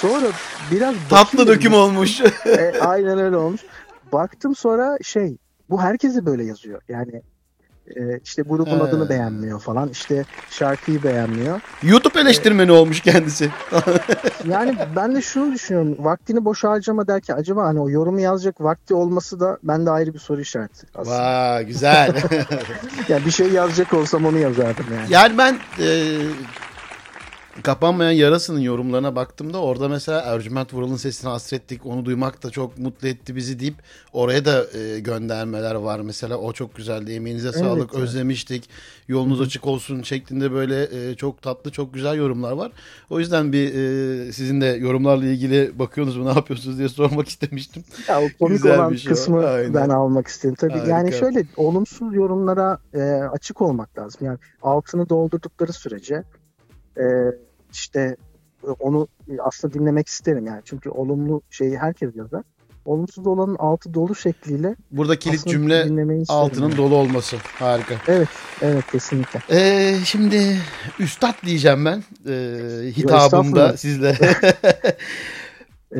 Sonra 0.00 0.26
biraz 0.70 0.94
Tatlı 1.10 1.46
döküm 1.46 1.74
olmuş. 1.74 2.20
E, 2.46 2.80
aynen 2.80 3.18
öyle 3.18 3.36
olmuş. 3.36 3.60
Baktım 4.12 4.54
sonra 4.54 4.98
şey 5.02 5.36
bu 5.70 5.82
herkesi 5.82 6.26
böyle 6.26 6.44
yazıyor. 6.44 6.80
Yani 6.88 7.22
e, 7.96 8.20
işte 8.24 8.42
grubun 8.42 8.78
He. 8.78 8.82
adını 8.82 9.08
beğenmiyor 9.08 9.60
falan. 9.60 9.88
İşte 9.88 10.24
şarkıyı 10.50 11.02
beğenmiyor. 11.02 11.60
YouTube 11.82 12.20
eleştirmeni 12.20 12.72
olmuş 12.72 13.00
kendisi. 13.00 13.50
Yani 14.48 14.76
ben 14.96 15.14
de 15.14 15.22
şunu 15.22 15.52
düşünüyorum. 15.54 15.96
Vaktini 15.98 16.44
boş 16.44 16.64
harcama 16.64 17.08
derken 17.08 17.36
acaba 17.36 17.64
hani 17.64 17.80
o 17.80 17.90
yorumu 17.90 18.20
yazacak 18.20 18.60
vakti 18.60 18.94
olması 18.94 19.40
da 19.40 19.58
bende 19.62 19.90
ayrı 19.90 20.14
bir 20.14 20.18
soru 20.18 20.40
işareti 20.40 20.86
aslında. 20.94 21.18
Vay 21.18 21.66
güzel. 21.66 22.14
Yani 23.08 23.26
bir 23.26 23.30
şey 23.30 23.48
yazacak 23.50 23.92
olsam 23.92 24.24
onu 24.26 24.38
yazardım 24.38 24.86
yani. 24.94 25.06
yani 25.08 25.38
ben 25.38 25.58
e, 25.78 25.86
kapanmayan 27.62 28.12
yarasının 28.12 28.60
yorumlarına 28.60 29.16
baktığımda 29.16 29.58
orada 29.58 29.88
mesela 29.88 30.20
Ercüment 30.20 30.74
Vural'ın 30.74 30.96
sesini 30.96 31.30
hasrettik. 31.30 31.86
Onu 31.86 32.04
duymak 32.04 32.42
da 32.42 32.50
çok 32.50 32.78
mutlu 32.78 33.08
etti 33.08 33.36
bizi 33.36 33.60
deyip 33.60 33.74
oraya 34.12 34.44
da 34.44 34.78
e, 34.78 35.00
göndermeler 35.00 35.74
var. 35.74 36.00
Mesela 36.00 36.36
o 36.36 36.52
çok 36.52 36.74
güzeldi. 36.74 37.12
Emeğinize 37.12 37.52
sağlık. 37.52 37.90
evet. 37.94 38.02
Özlemiştik. 38.02 38.70
Yolunuz 39.08 39.40
açık 39.40 39.66
olsun 39.66 40.02
şeklinde 40.02 40.52
böyle 40.52 41.10
e, 41.10 41.14
çok 41.14 41.42
tatlı 41.42 41.70
çok 41.70 41.94
güzel 41.94 42.16
yorumlar 42.16 42.52
var. 42.52 42.72
O 43.10 43.18
yüzden 43.18 43.52
bir 43.52 43.74
e, 43.74 44.32
sizin 44.32 44.60
de 44.60 44.66
yorumlarla 44.66 45.24
ilgili 45.24 45.78
bakıyorsunuz 45.78 46.16
mu 46.18 46.24
ne 46.24 46.34
yapıyorsunuz 46.34 46.78
diye 46.78 46.88
sormak 46.88 47.28
istemiştim. 47.38 47.84
Ya 48.08 48.20
o 48.20 48.26
komik 48.38 48.56
Güzelmiş 48.56 49.06
olan 49.06 49.12
o, 49.12 49.14
kısmı 49.14 49.46
aynen. 49.46 49.74
ben 49.74 49.88
almak 49.88 50.26
istedim. 50.26 50.54
Tabii 50.58 50.72
Harika. 50.72 50.88
yani 50.88 51.12
şöyle 51.12 51.46
olumsuz 51.56 52.14
yorumlara 52.14 52.78
e, 52.94 53.00
açık 53.32 53.62
olmak 53.62 53.98
lazım. 53.98 54.26
Yani 54.26 54.38
altını 54.62 55.08
doldurdukları 55.08 55.72
sürece 55.72 56.24
e, 56.98 57.04
işte 57.72 58.16
onu 58.80 59.08
aslında 59.38 59.74
dinlemek 59.74 60.08
isterim 60.08 60.46
yani. 60.46 60.62
Çünkü 60.64 60.90
olumlu 60.90 61.42
şeyi 61.50 61.78
herkes 61.78 62.16
yazar. 62.16 62.42
Olumsuz 62.84 63.26
olanın 63.26 63.56
altı 63.56 63.94
dolu 63.94 64.14
şekliyle 64.14 64.76
Burada 64.90 65.18
kilit 65.18 65.46
cümle 65.46 65.82
altının 66.28 66.68
yani. 66.68 66.76
dolu 66.76 66.94
olması. 66.94 67.36
Harika. 67.58 67.94
Evet, 68.08 68.28
evet 68.62 68.84
kesinlikle. 68.92 69.40
Ee, 69.50 69.94
şimdi 70.04 70.56
üstad 70.98 71.34
diyeceğim 71.46 71.84
ben 71.84 72.04
ee, 72.28 72.92
hitabımda 72.96 73.76
sizle. 73.76 74.18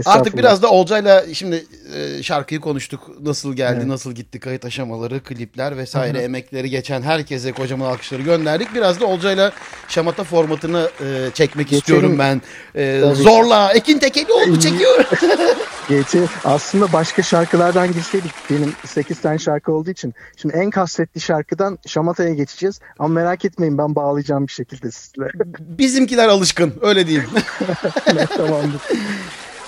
Artık 0.05 0.37
biraz 0.37 0.63
da 0.63 0.71
Olcay'la 0.71 1.35
şimdi 1.35 1.65
e, 1.95 2.23
şarkıyı 2.23 2.61
konuştuk. 2.61 3.11
Nasıl 3.21 3.55
geldi, 3.55 3.75
Evet. 3.79 3.87
nasıl 3.87 4.13
gitti, 4.13 4.41
kayıt 4.41 4.65
aşamaları, 4.65 5.21
klipler 5.21 5.77
vesaire 5.77 6.19
Hı 6.19 6.23
hı. 6.23 6.25
emekleri 6.25 6.71
geçen 6.71 7.03
herkese 7.03 7.53
kocaman 7.53 7.87
alkışları 7.91 8.23
gönderdik. 8.23 8.75
Biraz 8.75 9.01
da 9.01 9.07
Olcay'la 9.07 9.53
şamata 9.89 10.25
formatını 10.25 10.91
e, 11.01 11.31
çekmek 11.35 11.67
Geçelim. 11.67 11.79
istiyorum 11.79 12.19
ben. 12.19 12.43
E, 12.75 13.01
Tabii. 13.01 13.15
zorla, 13.15 13.73
Ekin 13.73 13.99
Tekeli 13.99 14.33
oldu 14.33 14.61
çekiyor. 14.61 15.05
Geçi 15.89 16.21
aslında 16.45 16.93
başka 16.93 17.23
şarkılardan 17.23 17.93
girseydik 17.93 18.33
benim 18.51 18.73
8 18.87 19.21
tane 19.21 19.39
şarkı 19.39 19.73
olduğu 19.73 19.91
için 19.91 20.15
şimdi 20.37 20.55
en 20.57 20.71
kasvetli 20.71 21.21
şarkıdan 21.21 21.79
Şamata'ya 21.87 22.35
geçeceğiz 22.35 22.81
ama 22.99 23.09
merak 23.15 23.45
etmeyin 23.45 23.79
ben 23.79 23.95
bağlayacağım 23.95 24.47
bir 24.47 24.53
şekilde 24.53 24.91
sizle. 24.91 25.27
Bizimkiler 25.61 26.29
alışkın, 26.29 26.75
öyle 26.83 27.07
diyeyim. 27.07 27.31
Tamamdır. 28.37 28.81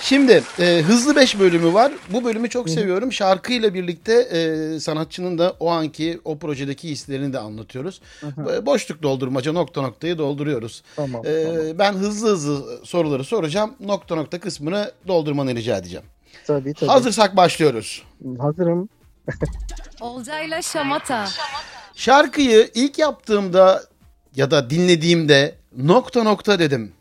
Şimdi 0.02 0.42
e, 0.59 0.83
hızlı 0.87 1.16
5 1.16 1.38
bölümü 1.38 1.75
var. 1.75 1.92
Bu 2.11 2.25
bölümü 2.25 2.49
çok 2.49 2.71
seviyorum. 2.71 3.12
Şarkıyla 3.12 3.75
birlikte 3.75 4.12
e, 4.12 4.80
sanatçının 4.80 5.38
da 5.38 5.57
o 5.61 5.71
anki 5.71 6.21
o 6.25 6.38
projedeki 6.38 6.88
hislerini 6.88 7.33
de 7.33 7.38
anlatıyoruz. 7.38 8.00
E, 8.52 8.66
boşluk 8.66 9.02
doldurmaca 9.02 9.52
nokta 9.52 9.83
noktayı 9.83 10.19
dolduruyoruz. 10.19 10.83
Tamam, 10.97 11.26
E, 11.26 11.45
tamam. 11.45 11.78
Ben 11.78 11.92
hızlı 11.92 12.30
hızlı 12.30 12.80
soruları 12.87 13.25
soracağım. 13.25 13.75
Nokta 13.80 14.14
nokta 14.14 14.40
kısmını 14.40 14.92
doldurmanı 15.09 15.54
rica 15.54 15.76
edeceğim. 15.76 16.07
Tabii 16.47 16.75
tabii. 16.75 16.90
Hazırsak 16.90 17.37
başlıyoruz. 17.37 18.02
Hazırım. 18.38 18.88
Olcayla 20.00 20.62
Şamata. 20.62 21.28
Şarkıyı 21.95 22.71
ilk 22.75 22.99
yaptığımda 22.99 23.83
ya 24.37 24.50
da 24.50 24.71
dinlediğimde 24.71 25.54
nokta 25.76 26.23
nokta 26.23 26.59
dedim. 26.59 26.92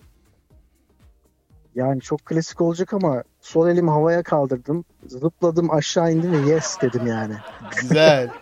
Yani 1.80 2.02
çok 2.02 2.26
klasik 2.26 2.62
olacak 2.62 2.94
ama 2.94 3.24
sol 3.42 3.68
elimi 3.68 3.90
havaya 3.90 4.24
kaldırdım. 4.24 4.86
Zıpladım 5.08 5.72
aşağı 5.72 6.12
indim 6.12 6.32
ve 6.32 6.52
yes 6.52 6.78
dedim 6.82 7.08
yani. 7.08 7.34
Güzel. 7.82 8.30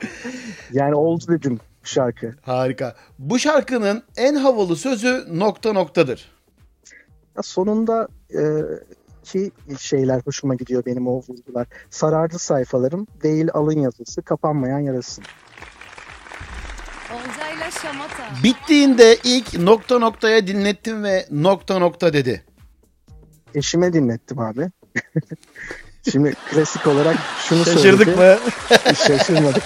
Yani 0.71 0.95
oldu 0.95 1.23
dedim 1.27 1.59
bu 1.83 1.87
şarkı. 1.87 2.35
Harika. 2.41 2.95
Bu 3.19 3.39
şarkının 3.39 4.03
en 4.17 4.35
havalı 4.35 4.75
sözü 4.75 5.25
nokta 5.39 5.73
noktadır. 5.73 6.31
Ya 7.37 7.43
sonunda 7.43 8.07
e, 8.33 8.41
ki 9.23 9.51
şeyler 9.79 10.21
hoşuma 10.25 10.55
gidiyor 10.55 10.85
benim 10.85 11.07
o 11.07 11.11
vurgular. 11.11 11.67
Sarardı 11.89 12.39
sayfalarım 12.39 13.07
değil 13.23 13.47
alın 13.53 13.79
yazısı 13.79 14.21
kapanmayan 14.21 14.79
yarası. 14.79 15.21
Olcayla 17.13 17.71
Şamata. 17.71 18.43
Bittiğinde 18.43 19.17
ilk 19.23 19.59
nokta 19.59 19.99
noktaya 19.99 20.47
dinlettim 20.47 21.03
ve 21.03 21.25
nokta 21.31 21.79
nokta 21.79 22.13
dedi. 22.13 22.43
Eşime 23.55 23.93
dinlettim 23.93 24.39
abi. 24.39 24.71
Şimdi 26.11 26.33
klasik 26.51 26.87
olarak 26.87 27.17
şunu 27.49 27.65
Şaşırdık 27.65 28.07
söyledi. 28.07 28.21
mı? 28.21 28.37
Şaşırmadık. 28.95 29.63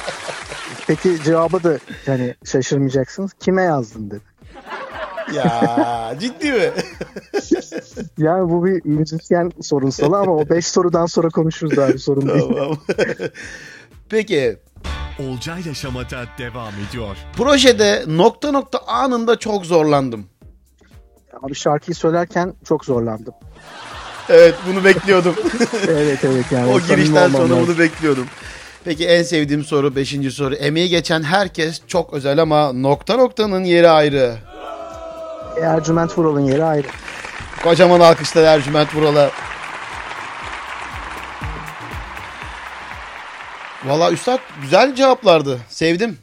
Peki 0.87 1.23
cevabı 1.23 1.63
da 1.63 1.77
yani 2.07 2.35
şaşırmayacaksınız. 2.45 3.33
Kime 3.33 3.61
yazdın 3.63 4.11
dedi. 4.11 4.21
ya 5.33 6.15
ciddi 6.19 6.51
mi? 6.51 6.71
Yani 8.17 8.49
bu 8.49 8.65
bir 8.65 8.85
müzisyen 8.85 9.51
sorunsalı 9.61 10.17
ama 10.17 10.31
o 10.31 10.49
5 10.49 10.67
sorudan 10.67 11.05
sonra 11.05 11.29
konuşuruz 11.29 11.79
abi 11.79 11.99
sorun 11.99 12.29
değil. 12.29 12.49
tamam. 12.55 12.77
Peki 14.09 14.57
Olcayla 15.19 15.73
Şamata 15.73 16.25
devam 16.37 16.73
ediyor. 16.89 17.17
projede 17.37 18.03
nokta 18.07 18.51
nokta 18.51 18.79
anında 18.79 19.39
çok 19.39 19.65
zorlandım. 19.65 20.25
Abi 21.43 21.55
şarkıyı 21.55 21.95
söylerken 21.95 22.53
çok 22.67 22.85
zorlandım. 22.85 23.33
Evet 24.29 24.55
bunu 24.67 24.83
bekliyordum. 24.83 25.35
Evet 25.89 26.19
evet 26.23 26.45
yani. 26.51 26.71
o 26.71 26.79
girişten 26.79 27.29
sonra 27.29 27.43
lazım. 27.43 27.67
bunu 27.67 27.79
bekliyordum. 27.79 28.25
Peki 28.85 29.07
en 29.07 29.23
sevdiğim 29.23 29.63
soru 29.63 29.95
beşinci 29.95 30.31
soru. 30.31 30.55
Emeği 30.55 30.89
geçen 30.89 31.23
herkes 31.23 31.81
çok 31.87 32.13
özel 32.13 32.41
ama 32.41 32.73
nokta 32.73 33.15
noktanın 33.15 33.63
yeri 33.63 33.89
ayrı. 33.89 34.35
Ercüment 35.61 36.17
Vural'ın 36.17 36.39
yeri 36.39 36.63
ayrı. 36.63 36.87
Kocaman 37.63 37.99
alkışlar 37.99 38.43
Ercüment 38.43 38.95
Vural'a. 38.95 39.31
Valla 43.85 44.11
Üstad 44.11 44.39
güzel 44.61 44.95
cevaplardı. 44.95 45.59
Sevdim. 45.69 46.17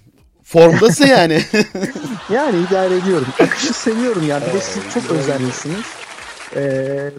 Formdasın 0.49 1.07
yani. 1.07 1.41
Yani 2.33 2.67
idare 2.69 2.97
ediyorum. 2.97 3.27
Akışı 3.41 3.75
seviyorum 3.75 4.27
yani. 4.29 4.45
Bir 4.49 4.53
de 4.53 4.61
siz 4.61 4.83
çok 4.95 5.11
özenlisiniz. 5.11 5.85
Ee, 6.57 7.11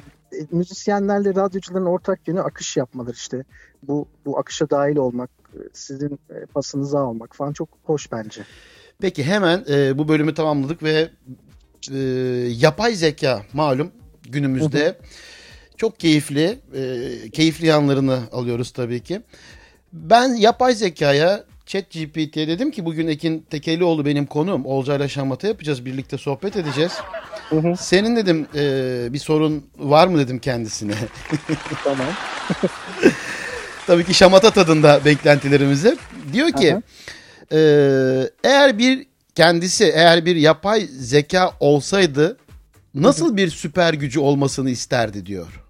müzisyenlerle 0.52 1.36
radyocuların 1.36 1.86
ortak 1.86 2.28
yönü 2.28 2.42
akış 2.42 2.78
yapmaları 2.78 3.16
işte. 3.16 3.44
Bu 3.84 4.08
bu 4.26 4.40
akışa 4.40 4.70
dahil 4.70 4.96
olmak, 4.96 5.30
sizin 5.74 6.20
e, 6.30 6.46
pasınızı 6.54 7.00
almak 7.00 7.36
falan 7.36 7.54
çok 7.54 7.70
hoş 7.84 8.12
bence. 8.12 8.42
Peki 9.02 9.24
hemen 9.24 9.66
e, 9.70 9.98
bu 9.98 10.08
bölümü 10.08 10.34
tamamladık 10.34 10.84
ve 10.84 11.10
e, 11.92 11.98
yapay 12.50 12.94
zeka 12.94 13.42
malum 13.54 13.92
günümüzde 14.30 14.98
çok 15.78 16.00
keyifli, 16.00 16.60
e, 16.76 17.30
keyifli 17.30 17.68
yanlarını 17.68 18.20
alıyoruz 18.32 18.72
tabii 18.72 19.04
ki. 19.04 19.22
Ben 19.94 20.34
yapay 20.34 20.76
zekaya 20.76 21.44
ChatGPT'ye 21.70 22.48
dedim 22.48 22.72
ki 22.72 22.86
bugün 22.86 23.08
Ekin 23.08 23.46
Tekelioğlu 23.50 24.06
benim 24.06 24.26
konuğum. 24.26 24.66
Olcayla 24.66 25.08
Şamata 25.08 25.48
yapacağız. 25.48 25.86
Birlikte 25.86 26.18
sohbet 26.18 26.56
edeceğiz. 26.56 26.92
hı. 27.50 27.74
Senin 27.78 28.16
dedim 28.16 28.48
e, 28.56 29.14
bir 29.14 29.20
sorun 29.20 29.66
var 29.78 30.08
mı 30.08 30.18
dedim 30.18 30.40
kendisine. 30.40 30.94
Tamam. 31.84 32.08
Tabii 33.88 34.06
ki 34.06 34.14
şamata 34.14 34.52
tadında 34.52 35.06
beklentilerimizi. 35.06 35.98
Diyor 36.34 36.52
ki 36.52 36.82
e, 37.52 37.60
eğer 38.44 38.78
bir 38.78 39.08
kendisi 39.36 39.84
eğer 39.86 40.26
bir 40.26 40.36
yapay 40.36 40.88
zeka 40.88 41.52
olsaydı 41.60 42.38
nasıl 42.94 43.38
bir 43.38 43.50
süper 43.50 43.94
gücü 43.94 44.20
olmasını 44.20 44.70
isterdi 44.70 45.26
diyor. 45.26 45.64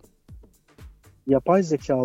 Yapay 1.27 1.63
zeka 1.63 1.95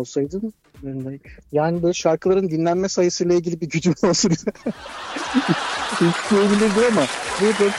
olsaydın 0.85 1.21
Yani 1.51 1.83
böyle 1.83 1.93
şarkıların 1.93 2.49
dinlenme 2.49 2.89
sayısıyla 2.89 3.35
ilgili 3.35 3.61
bir 3.61 3.69
gücüm 3.69 3.93
olsun 4.03 4.31
isteyebilirdi 5.91 6.85
ama 6.91 7.05
bu 7.41 7.45
da 7.45 7.71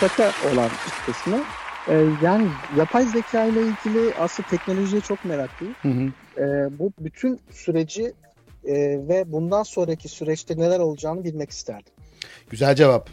şaka 0.00 0.32
olan 0.52 0.70
kısmı. 1.06 1.40
Ee, 1.88 2.04
yani 2.22 2.48
yapay 2.76 3.04
zeka 3.06 3.44
ile 3.44 3.60
ilgili 3.60 4.14
aslında 4.14 4.48
teknolojiye 4.48 5.00
çok 5.00 5.24
meraklıyım. 5.24 5.74
Hı 5.82 5.88
hı. 5.88 6.12
Ee, 6.42 6.78
bu 6.78 6.92
bütün 6.98 7.40
süreci 7.52 8.12
e, 8.64 8.74
ve 9.08 9.32
bundan 9.32 9.62
sonraki 9.62 10.08
süreçte 10.08 10.58
neler 10.58 10.78
olacağını 10.78 11.24
bilmek 11.24 11.50
isterdim. 11.50 11.92
Güzel 12.50 12.74
cevap. 12.74 13.10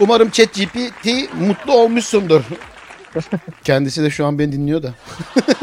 Umarım 0.00 0.30
ChatGPT 0.30 1.34
mutlu 1.40 1.72
olmuşsundur. 1.72 2.42
Kendisi 3.64 4.02
de 4.02 4.10
şu 4.10 4.26
an 4.26 4.38
beni 4.38 4.52
dinliyor 4.52 4.82
da. 4.82 4.94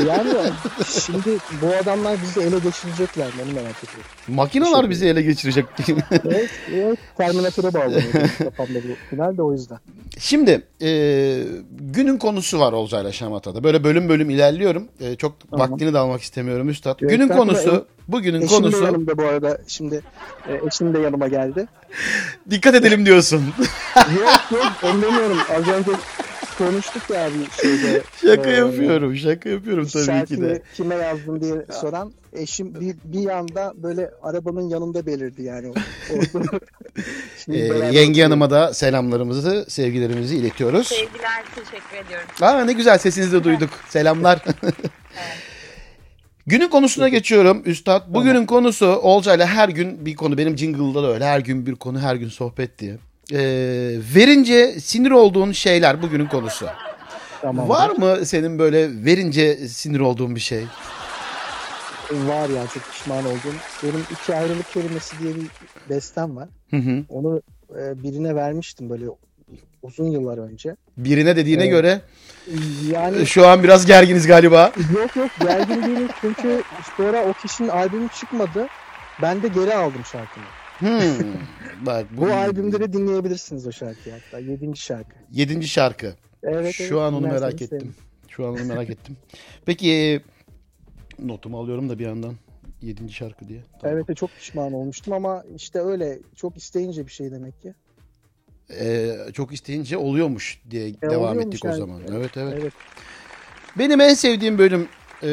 Yani 0.07 0.29
şimdi 1.05 1.37
bu 1.61 1.67
adamlar 1.83 2.17
bizi 2.21 2.39
ele 2.39 2.59
geçirecekler 2.59 3.25
onu 3.25 3.53
merak 3.53 3.75
ediyorum. 3.83 4.09
Makineler 4.27 4.89
bizi 4.89 5.05
ele 5.05 5.21
geçirecek. 5.21 5.65
Evet, 6.25 6.49
evet 6.73 6.99
Terminator'a 7.17 7.73
bağlanıyor 7.73 8.29
kafamda 8.37 8.79
bu 8.79 9.09
final 9.09 9.37
de 9.37 9.41
o 9.41 9.51
yüzden. 9.51 9.77
Şimdi 10.19 10.61
e, 10.81 10.89
günün 11.71 12.17
konusu 12.17 12.59
var 12.59 12.73
Olcay'la 12.73 13.11
Şamata'da. 13.11 13.63
Böyle 13.63 13.83
bölüm 13.83 14.09
bölüm 14.09 14.29
ilerliyorum. 14.29 14.87
E, 14.99 15.15
çok 15.15 15.35
Tamam. 15.51 15.71
vaktini 15.71 15.93
de 15.93 15.97
almak 15.97 16.21
istemiyorum 16.21 16.69
Üstad. 16.69 17.01
Yok, 17.01 17.11
günün 17.11 17.27
konusu, 17.27 17.85
bugünün 18.07 18.41
Eşim 18.41 18.49
de 18.57 18.61
konusu 18.61 18.83
yanımda 18.83 19.17
bu 19.17 19.23
arada 19.23 19.57
şimdi 19.67 20.01
e, 20.47 20.67
eşim 20.67 20.93
de 20.93 20.99
yanıma 20.99 21.27
geldi. 21.27 21.67
dikkat 22.49 22.75
edelim 22.75 23.05
diyorsun. 23.05 23.43
yok 23.95 24.51
yok 24.51 24.71
ben 24.83 25.01
demiyorum 25.01 25.37
az 25.57 25.67
önce 25.67 25.91
konuştuk 26.59 27.09
ya 27.13 27.29
bir 27.29 27.61
şeyde. 27.61 28.01
şaka 28.21 28.49
Ee, 28.49 28.53
yapıyorum, 28.53 29.15
şaka 29.15 29.49
yapıyorum 29.49 29.87
tabii 29.87 30.25
ki 30.25 30.41
de. 30.41 30.61
kime 30.75 30.95
yazdın 30.95 31.41
diye 31.41 31.65
soran 31.81 32.11
eşim 32.33 32.75
bir, 32.79 32.95
bir 33.03 33.29
anda 33.29 33.73
böyle 33.75 34.11
arabanın 34.23 34.69
yanında 34.69 35.05
belirdi 35.05 35.43
yani. 35.43 35.73
Beraber 37.47 37.91
yenge. 37.91 38.23
Hanım'a 38.23 38.49
da 38.49 38.73
selamlarımızı, 38.73 39.65
sevgilerimizi 39.69 40.35
iletiyoruz. 40.35 40.87
Sevgiler, 40.87 41.43
teşekkür 41.55 42.05
ediyorum. 42.07 42.27
Aa 42.41 42.65
ne 42.65 42.73
güzel 42.73 42.97
sesinizi 42.97 43.31
de 43.31 43.43
duyduk. 43.43 43.69
Selamlar. 43.89 44.43
Günün 46.47 46.67
konusuna 46.67 47.09
geçiyorum 47.09 47.61
Üstad. 47.65 48.13
Bugünün 48.13 48.45
konusu 48.45 48.85
Olcay'la 48.87 49.47
her 49.47 49.69
gün 49.69 50.05
bir 50.05 50.15
konu. 50.15 50.37
Benim 50.37 50.57
jingle'da 50.57 51.03
da 51.03 51.13
öyle. 51.13 51.25
Her 51.25 51.39
gün 51.39 51.65
bir 51.65 51.75
konu, 51.75 51.99
her 51.99 52.15
gün 52.15 52.29
sohbet 52.29 52.79
diye. 52.79 52.97
Ee, 53.33 53.37
verince 54.15 54.79
sinir 54.79 55.11
olduğun 55.11 55.51
şeyler 55.51 56.01
bugünün 56.01 56.25
konusu. 56.25 56.65
Tamam. 57.41 57.69
Var 57.69 57.89
mı 57.89 58.25
senin 58.25 58.59
böyle 58.59 59.05
verince 59.05 59.55
sinir 59.67 59.99
olduğun 59.99 60.35
bir 60.35 60.39
şey? 60.39 60.63
Var 62.11 62.49
ya 62.49 62.67
çok 62.73 62.83
pişman 62.91 63.25
oldum. 63.25 63.55
Benim 63.83 64.03
iki 64.11 64.35
ayrılık 64.35 64.71
kelimesi 64.73 65.19
diye 65.19 65.35
bir 65.35 65.45
bestem 65.89 66.35
var. 66.35 66.49
Hı 66.69 66.77
hı. 66.77 67.03
Onu 67.09 67.41
e, 67.79 68.03
birine 68.03 68.35
vermiştim 68.35 68.89
böyle 68.89 69.05
uzun 69.83 70.05
yıllar 70.11 70.37
önce. 70.37 70.75
Birine 70.97 71.35
dediğine 71.35 71.61
Evet. 71.61 71.71
göre 71.71 72.01
Yani 72.91 73.25
şu 73.25 73.47
an 73.47 73.63
biraz 73.63 73.85
gerginiz 73.85 74.27
galiba. 74.27 74.71
yok 74.95 75.15
yok 75.15 75.29
gergin 75.41 75.83
değilim 75.83 76.07
çünkü 76.21 76.61
sonra 76.97 77.25
o 77.25 77.33
kişinin 77.33 77.69
albümü 77.69 78.09
çıkmadı. 78.19 78.67
Ben 79.21 79.43
de 79.43 79.47
geri 79.47 79.75
aldım 79.75 80.01
şarkıyı. 80.11 80.45
Hmm. 80.79 80.89
Bak 81.85 82.05
bu, 82.17 82.21
Bu 82.21 82.25
albümde 82.33 82.79
de 82.79 82.93
dinleyebilirsiniz 82.93 83.67
o 83.67 83.71
şarkıyı 83.71 84.15
hatta. 84.15 84.39
Yedinci 84.39 84.81
şarkı. 84.81 85.15
Yedinci 85.31 85.67
şarkı. 85.67 86.15
Evet, 86.43 86.73
Şu 86.73 86.83
evet, 86.83 86.93
an 86.93 87.13
onu 87.13 87.27
merak 87.27 87.53
ettim. 87.53 87.67
sevinirim. 87.67 87.95
Şu 88.27 88.47
an 88.47 88.53
onu 88.53 88.63
merak 88.65 88.89
ettim. 88.89 89.17
Peki 89.65 90.21
notumu 91.19 91.59
alıyorum 91.59 91.89
da 91.89 91.99
bir 91.99 92.05
yandan. 92.05 92.33
Yedinci 92.81 93.13
şarkı 93.13 93.47
diye. 93.47 93.59
Tamam. 93.81 93.97
Evet 93.97 94.17
çok 94.17 94.29
pişman 94.35 94.73
olmuştum 94.73 95.13
ama 95.13 95.43
işte 95.55 95.79
öyle 95.79 96.19
çok 96.35 96.57
isteyince 96.57 97.05
bir 97.07 97.11
şey 97.11 97.31
demek 97.31 97.61
ki. 97.61 97.73
Ee, 98.79 99.15
çok 99.33 99.53
isteyince 99.53 99.97
oluyormuş 99.97 100.61
diye 100.69 101.01
devam 101.01 101.21
oluyormuş 101.21 101.45
ettik 101.45 101.65
o 101.65 101.67
yani. 101.67 101.77
zaman. 101.77 102.01
Evet 102.11 102.37
evet. 102.37 102.57
Evet. 102.61 102.73
Benim 103.77 104.01
en 104.01 104.13
sevdiğim 104.13 104.57
bölüm 104.57 104.87
e, 105.23 105.29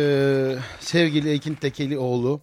sevgili 0.81 1.31
Ekin 1.31 1.55
Tekelioğlu. 1.55 2.41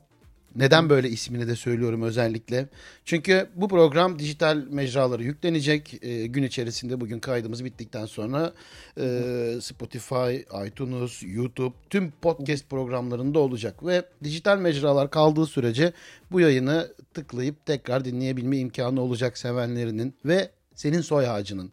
Neden 0.55 0.89
böyle 0.89 1.09
ismini 1.09 1.47
de 1.47 1.55
söylüyorum 1.55 2.01
özellikle. 2.01 2.67
Çünkü 3.05 3.49
bu 3.55 3.67
program 3.67 4.19
dijital 4.19 4.57
mecralara 4.69 5.23
yüklenecek. 5.23 6.03
E, 6.03 6.27
gün 6.27 6.43
içerisinde 6.43 7.01
bugün 7.01 7.19
kaydımız 7.19 7.65
bittikten 7.65 8.05
sonra 8.05 8.53
e, 8.99 9.57
Spotify, 9.61 10.35
iTunes, 10.67 11.23
YouTube 11.23 11.75
tüm 11.89 12.11
podcast 12.11 12.69
programlarında 12.69 13.39
olacak. 13.39 13.85
Ve 13.85 14.05
dijital 14.23 14.57
mecralar 14.57 15.09
kaldığı 15.09 15.45
sürece 15.45 15.93
bu 16.31 16.39
yayını 16.39 16.93
tıklayıp 17.13 17.65
tekrar 17.65 18.05
dinleyebilme 18.05 18.57
imkanı 18.57 19.01
olacak 19.01 19.37
sevenlerinin 19.37 20.15
ve 20.25 20.49
senin 20.75 21.01
soy 21.01 21.27
ağacının. 21.27 21.71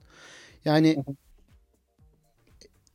Yani 0.65 1.05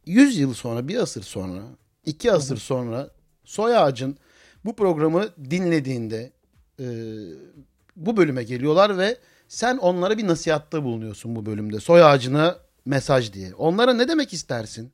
100 0.06 0.38
yıl 0.38 0.54
sonra, 0.54 0.88
bir 0.88 0.96
asır 0.96 1.24
sonra, 1.24 1.62
iki 2.06 2.32
asır 2.32 2.58
sonra 2.58 3.10
soy 3.46 3.78
ağacın 3.78 4.18
bu 4.66 4.76
programı 4.76 5.30
dinlediğinde 5.50 6.32
e, 6.80 6.86
bu 7.96 8.18
bölüme 8.18 8.44
geliyorlar 8.44 8.98
ve 8.98 9.18
sen 9.48 9.78
onlara 9.78 10.18
bir 10.18 10.28
nasihatta 10.28 10.84
bulunuyorsun 10.84 11.36
bu 11.36 11.46
bölümde. 11.46 11.80
Soy 11.80 12.04
ağacına 12.04 12.56
mesaj 12.86 13.34
diye. 13.34 13.56
Onlara 13.56 13.94
ne 13.94 14.08
demek 14.08 14.34
istersin? 14.34 14.92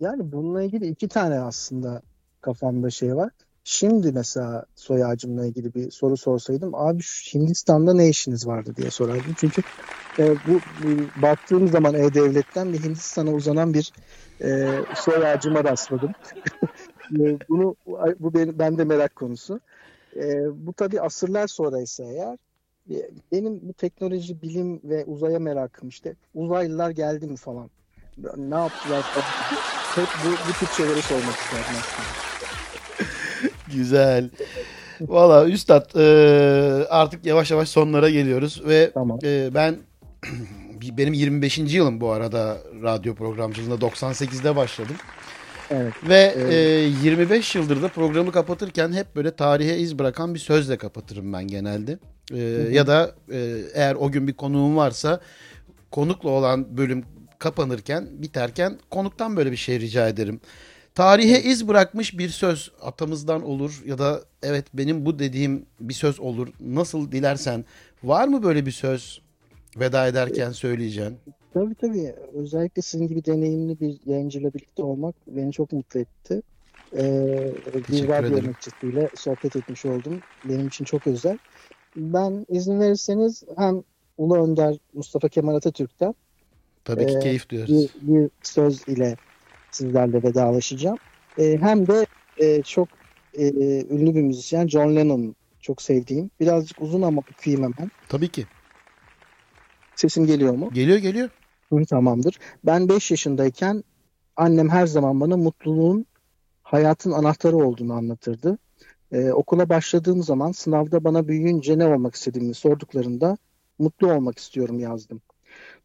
Yani 0.00 0.32
bununla 0.32 0.62
ilgili 0.62 0.86
iki 0.86 1.08
tane 1.08 1.40
aslında 1.40 2.02
kafamda 2.40 2.90
şey 2.90 3.16
var. 3.16 3.30
Şimdi 3.64 4.12
mesela 4.12 4.64
soy 4.74 5.04
ağacımla 5.04 5.46
ilgili 5.46 5.74
bir 5.74 5.90
soru 5.90 6.16
sorsaydım 6.16 6.74
abi 6.74 7.02
Hindistan'da 7.34 7.94
ne 7.94 8.08
işiniz 8.08 8.46
vardı 8.46 8.72
diye 8.76 8.90
sorardım. 8.90 9.34
Çünkü 9.36 9.62
e, 10.18 10.30
bu, 10.30 10.60
bu 10.82 11.22
baktığım 11.22 11.68
zaman 11.68 11.94
E-Devlet'ten 11.94 12.72
bir 12.72 12.82
Hindistan'a 12.82 13.30
uzanan 13.30 13.74
bir 13.74 13.92
e, 14.40 14.68
soy 14.96 15.26
ağacıma 15.26 15.64
rastladım. 15.64 16.12
E, 17.12 17.38
Bunu 17.48 17.76
bu 18.20 18.34
benim 18.34 18.58
bende 18.58 18.84
merak 18.84 19.16
konusu. 19.16 19.60
E, 20.16 20.44
bu 20.66 20.72
tabii 20.72 21.00
asırlar 21.00 21.46
sonraysa 21.46 22.04
eğer 22.04 22.36
e, 22.90 23.10
benim 23.32 23.60
bu 23.62 23.72
teknoloji, 23.72 24.42
bilim 24.42 24.80
ve 24.84 25.04
uzaya 25.04 25.38
merakım 25.38 25.88
işte 25.88 26.14
uzaylılar 26.34 26.90
geldi 26.90 27.26
mi 27.26 27.36
falan. 27.36 27.70
Ne 28.36 28.54
yaptılar 28.54 29.02
falan. 29.02 29.24
Hep 29.94 30.08
bu, 30.24 30.30
bu 30.48 30.52
tip 30.58 30.68
şeyleri 30.70 31.02
sormak 31.02 31.34
isterdim 31.34 31.76
aslında. 31.80 32.24
Güzel. 33.76 34.30
Valla 35.00 35.48
Üstad 35.48 35.94
e, 35.94 36.86
artık 36.88 37.26
yavaş 37.26 37.50
yavaş 37.50 37.68
sonlara 37.68 38.10
geliyoruz 38.10 38.62
ve 38.66 38.90
Tamam. 38.94 39.18
e, 39.24 39.50
ben 39.54 39.76
benim 40.96 41.12
25. 41.14 41.58
yılım 41.58 42.00
bu 42.00 42.10
arada 42.10 42.58
radyo 42.82 43.14
programcılığında 43.14 43.74
98'de 43.86 44.56
başladım. 44.56 44.96
Evet. 45.70 45.94
Ve 46.08 46.34
Evet. 46.36 46.52
e, 46.52 47.06
25 47.06 47.54
yıldır 47.54 47.82
da 47.82 47.88
programı 47.88 48.32
kapatırken 48.32 48.92
hep 48.92 49.16
böyle 49.16 49.30
tarihe 49.30 49.78
iz 49.78 49.98
bırakan 49.98 50.34
bir 50.34 50.38
sözle 50.38 50.76
kapatırım 50.76 51.32
ben 51.32 51.48
genelde. 51.48 51.98
E, 52.32 52.38
ya 52.72 52.86
da 52.86 53.14
e, 53.32 53.60
eğer 53.74 53.94
o 53.94 54.10
gün 54.10 54.28
bir 54.28 54.32
konuğum 54.32 54.76
varsa 54.76 55.20
konukla 55.90 56.30
olan 56.30 56.76
bölüm 56.76 57.04
kapanırken 57.38 58.08
biterken 58.12 58.78
konuktan 58.90 59.36
böyle 59.36 59.52
bir 59.52 59.56
şey 59.56 59.80
rica 59.80 60.08
ederim. 60.08 60.40
Tarihe 60.94 61.42
iz 61.42 61.68
bırakmış 61.68 62.18
bir 62.18 62.28
söz 62.28 62.72
atamızdan 62.82 63.42
olur 63.42 63.82
ya 63.86 63.98
da 63.98 64.20
evet 64.42 64.66
benim 64.74 65.06
bu 65.06 65.18
dediğim 65.18 65.66
bir 65.80 65.94
söz 65.94 66.20
olur. 66.20 66.48
Nasıl 66.60 67.12
dilersen 67.12 67.64
var 68.02 68.28
mı 68.28 68.42
böyle 68.42 68.66
bir 68.66 68.70
söz 68.70 69.20
veda 69.76 70.06
ederken 70.06 70.52
söyleyeceğin? 70.52 71.18
Tabii 71.54 71.74
tabii. 71.74 72.14
Özellikle 72.34 72.82
sizin 72.82 73.06
gibi 73.06 73.24
deneyimli 73.24 73.80
bir 73.80 73.98
yayıncıyla 74.06 74.54
birlikte 74.54 74.82
olmak 74.82 75.14
beni 75.26 75.52
çok 75.52 75.72
mutlu 75.72 76.00
etti. 76.00 76.42
Ee, 76.96 77.52
bir 77.88 78.08
radyo 78.08 78.38
emekçisiyle 78.38 79.08
sohbet 79.14 79.56
etmiş 79.56 79.84
oldum. 79.84 80.20
Benim 80.44 80.66
için 80.66 80.84
çok 80.84 81.06
özel. 81.06 81.38
Ben 81.96 82.46
izin 82.48 82.80
verirseniz 82.80 83.42
hem 83.56 83.82
Ulu 84.18 84.36
Önder 84.36 84.78
Mustafa 84.94 85.28
Kemal 85.28 85.54
Atatürk'ten 85.54 86.14
Tabii 86.84 87.06
ki 87.06 87.14
Ee, 87.16 87.18
keyif 87.18 87.48
duyarız. 87.48 87.70
bir, 87.70 87.90
bir 88.08 88.30
söz 88.42 88.88
ile 88.88 89.16
sizlerle 89.70 90.22
vedalaşacağım. 90.22 90.98
Ee, 91.38 91.58
hem 91.60 91.86
de 91.86 92.06
e, 92.38 92.62
çok 92.62 92.88
e, 93.34 93.48
ünlü 93.90 94.14
bir 94.14 94.22
müzisyen 94.22 94.68
John 94.68 94.96
Lennon 94.96 95.34
çok 95.60 95.82
sevdiğim. 95.82 96.30
Birazcık 96.40 96.82
uzun 96.82 97.02
ama 97.02 97.22
okuyayım 97.32 97.62
hemen. 97.62 97.90
Tabii 98.08 98.28
ki. 98.28 98.46
Sesim 99.96 100.26
geliyor 100.26 100.54
mu? 100.54 100.70
Geliyor 100.72 100.98
geliyor. 100.98 101.30
Hı, 101.72 101.84
Tamamdır. 101.84 102.38
Ben 102.66 102.88
5 102.88 103.10
yaşındayken 103.10 103.84
annem 104.36 104.68
her 104.68 104.86
zaman 104.86 105.20
bana 105.20 105.36
mutluluğun 105.36 106.06
hayatın 106.62 107.10
anahtarı 107.12 107.56
olduğunu 107.56 107.92
anlatırdı. 107.92 108.58
Ee, 109.12 109.32
okula 109.32 109.68
başladığım 109.68 110.22
zaman 110.22 110.52
sınavda 110.52 111.04
bana 111.04 111.28
büyüyünce 111.28 111.78
ne 111.78 111.86
olmak 111.86 112.14
istediğimi 112.14 112.54
sorduklarında 112.54 113.38
mutlu 113.78 114.12
olmak 114.12 114.38
istiyorum 114.38 114.78
yazdım. 114.78 115.20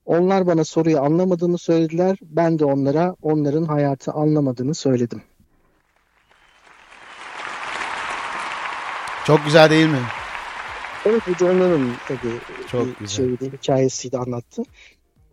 Onlar 0.06 0.48
bana 0.48 0.64
soruyu 0.64 1.00
anlamadığını 1.00 1.58
söylediler. 1.58 2.18
Ben 2.22 2.60
de 2.60 2.66
onlara 2.66 3.16
onların 3.22 3.64
hayatı 3.64 4.12
anlamadığını 4.12 4.76
söyledim. 4.76 5.22
Çok 9.26 9.46
güzel 9.46 9.70
değil 9.70 9.88
mi? 9.90 10.02
Evet 11.06 11.22
bu 11.28 11.34
John 11.34 11.92
tabii 12.08 12.18
Çok 12.68 12.86
bir 12.88 12.96
güzel. 13.00 13.16
şeydi, 13.18 13.52
hikayesiydi 13.58 14.18
anlattı. 14.18 14.64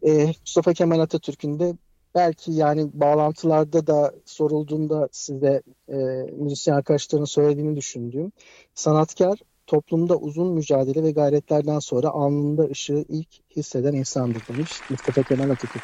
Ee, 0.06 0.26
Mustafa 0.26 0.72
Kemal 0.72 1.00
Atatürk'ün 1.00 1.58
de 1.58 1.74
belki 2.14 2.52
yani 2.52 2.90
bağlantılarda 2.92 3.86
da 3.86 4.12
sorulduğunda 4.24 5.08
size 5.12 5.62
e, 5.88 5.96
müzisyen 6.32 6.74
arkadaşların 6.74 7.24
söylediğini 7.24 7.76
düşündüğüm 7.76 8.32
sanatkar 8.74 9.38
toplumda 9.66 10.16
uzun 10.16 10.52
mücadele 10.52 11.02
ve 11.02 11.10
gayretlerden 11.10 11.78
sonra 11.78 12.08
alnında 12.08 12.62
ışığı 12.62 13.04
ilk 13.08 13.28
hisseden 13.56 13.92
insandır 13.92 14.42
demiş 14.48 14.70
Mustafa 14.90 15.22
Kemal 15.22 15.50
Atatürk. 15.50 15.82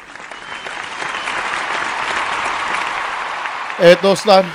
Evet 3.81 4.03
dostlar, 4.03 4.45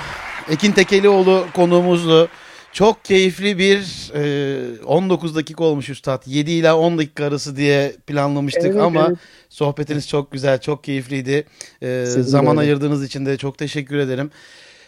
Ekin 0.50 0.72
Tekelioğlu 0.72 1.46
konuğumuzdu. 1.54 2.28
Çok 2.78 3.04
keyifli 3.04 3.58
bir 3.58 4.10
e, 4.14 4.82
19 4.84 5.36
dakika 5.36 5.64
olmuş 5.64 5.90
Üstad. 5.90 6.22
7 6.26 6.50
ila 6.50 6.78
10 6.78 6.98
dakika 6.98 7.24
arası 7.24 7.56
diye 7.56 7.92
planlamıştık 8.06 8.64
Evet, 8.64 8.80
ama 8.80 9.06
evet. 9.08 9.18
sohbetiniz 9.48 10.08
çok 10.08 10.32
güzel, 10.32 10.60
çok 10.60 10.84
keyifliydi. 10.84 11.46
E, 11.82 12.04
Sizin 12.06 12.22
zaman 12.22 12.56
öyle. 12.56 12.60
ayırdığınız 12.60 13.04
için 13.04 13.26
de 13.26 13.36
çok 13.36 13.58
teşekkür 13.58 13.98
ederim. 13.98 14.30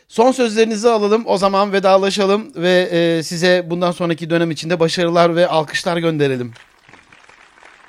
Son 0.08 0.32
sözlerinizi 0.32 0.88
alalım. 0.88 1.22
O 1.26 1.38
zaman 1.38 1.72
vedalaşalım 1.72 2.52
ve 2.56 2.88
e, 2.92 3.22
size 3.22 3.66
bundan 3.70 3.92
sonraki 3.92 4.30
dönem 4.30 4.50
içinde 4.50 4.80
başarılar 4.80 5.36
ve 5.36 5.48
alkışlar 5.48 5.96
gönderelim. 5.96 6.52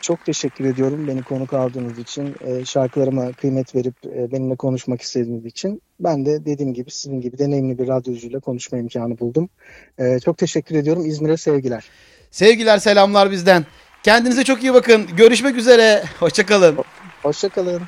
Çok 0.01 0.25
teşekkür 0.25 0.65
ediyorum 0.65 1.07
beni 1.07 1.23
konuk 1.23 1.53
aldığınız 1.53 1.99
için, 1.99 2.35
e, 2.41 2.65
şarkılarıma 2.65 3.31
kıymet 3.31 3.75
verip 3.75 3.95
e, 4.05 4.31
benimle 4.31 4.55
konuşmak 4.55 5.01
istediğiniz 5.01 5.45
için. 5.45 5.81
Ben 5.99 6.25
de 6.25 6.45
dediğim 6.45 6.73
gibi 6.73 6.91
sizin 6.91 7.21
gibi 7.21 7.37
deneyimli 7.37 7.79
bir 7.79 7.87
radyocuyla 7.87 8.39
konuşma 8.39 8.77
imkanı 8.77 9.19
buldum. 9.19 9.49
E, 9.97 10.19
çok 10.19 10.37
teşekkür 10.37 10.75
ediyorum. 10.75 11.05
İzmir'e 11.05 11.37
sevgiler. 11.37 11.85
Sevgiler, 12.31 12.77
selamlar 12.77 13.31
bizden. 13.31 13.65
Kendinize 14.03 14.43
çok 14.43 14.63
iyi 14.63 14.73
bakın. 14.73 15.07
Görüşmek 15.17 15.55
üzere. 15.55 16.03
Hoşçakalın. 16.19 16.77
Hoşçakalın. 17.23 17.81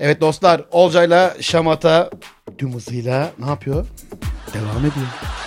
Evet 0.00 0.20
dostlar, 0.20 0.64
Olcay'la 0.70 1.36
Şamata 1.40 2.10
tüm 2.58 2.74
hızıyla 2.74 3.30
ne 3.38 3.46
yapıyor? 3.46 3.86
Devam 4.54 4.78
ediyor. 4.78 5.45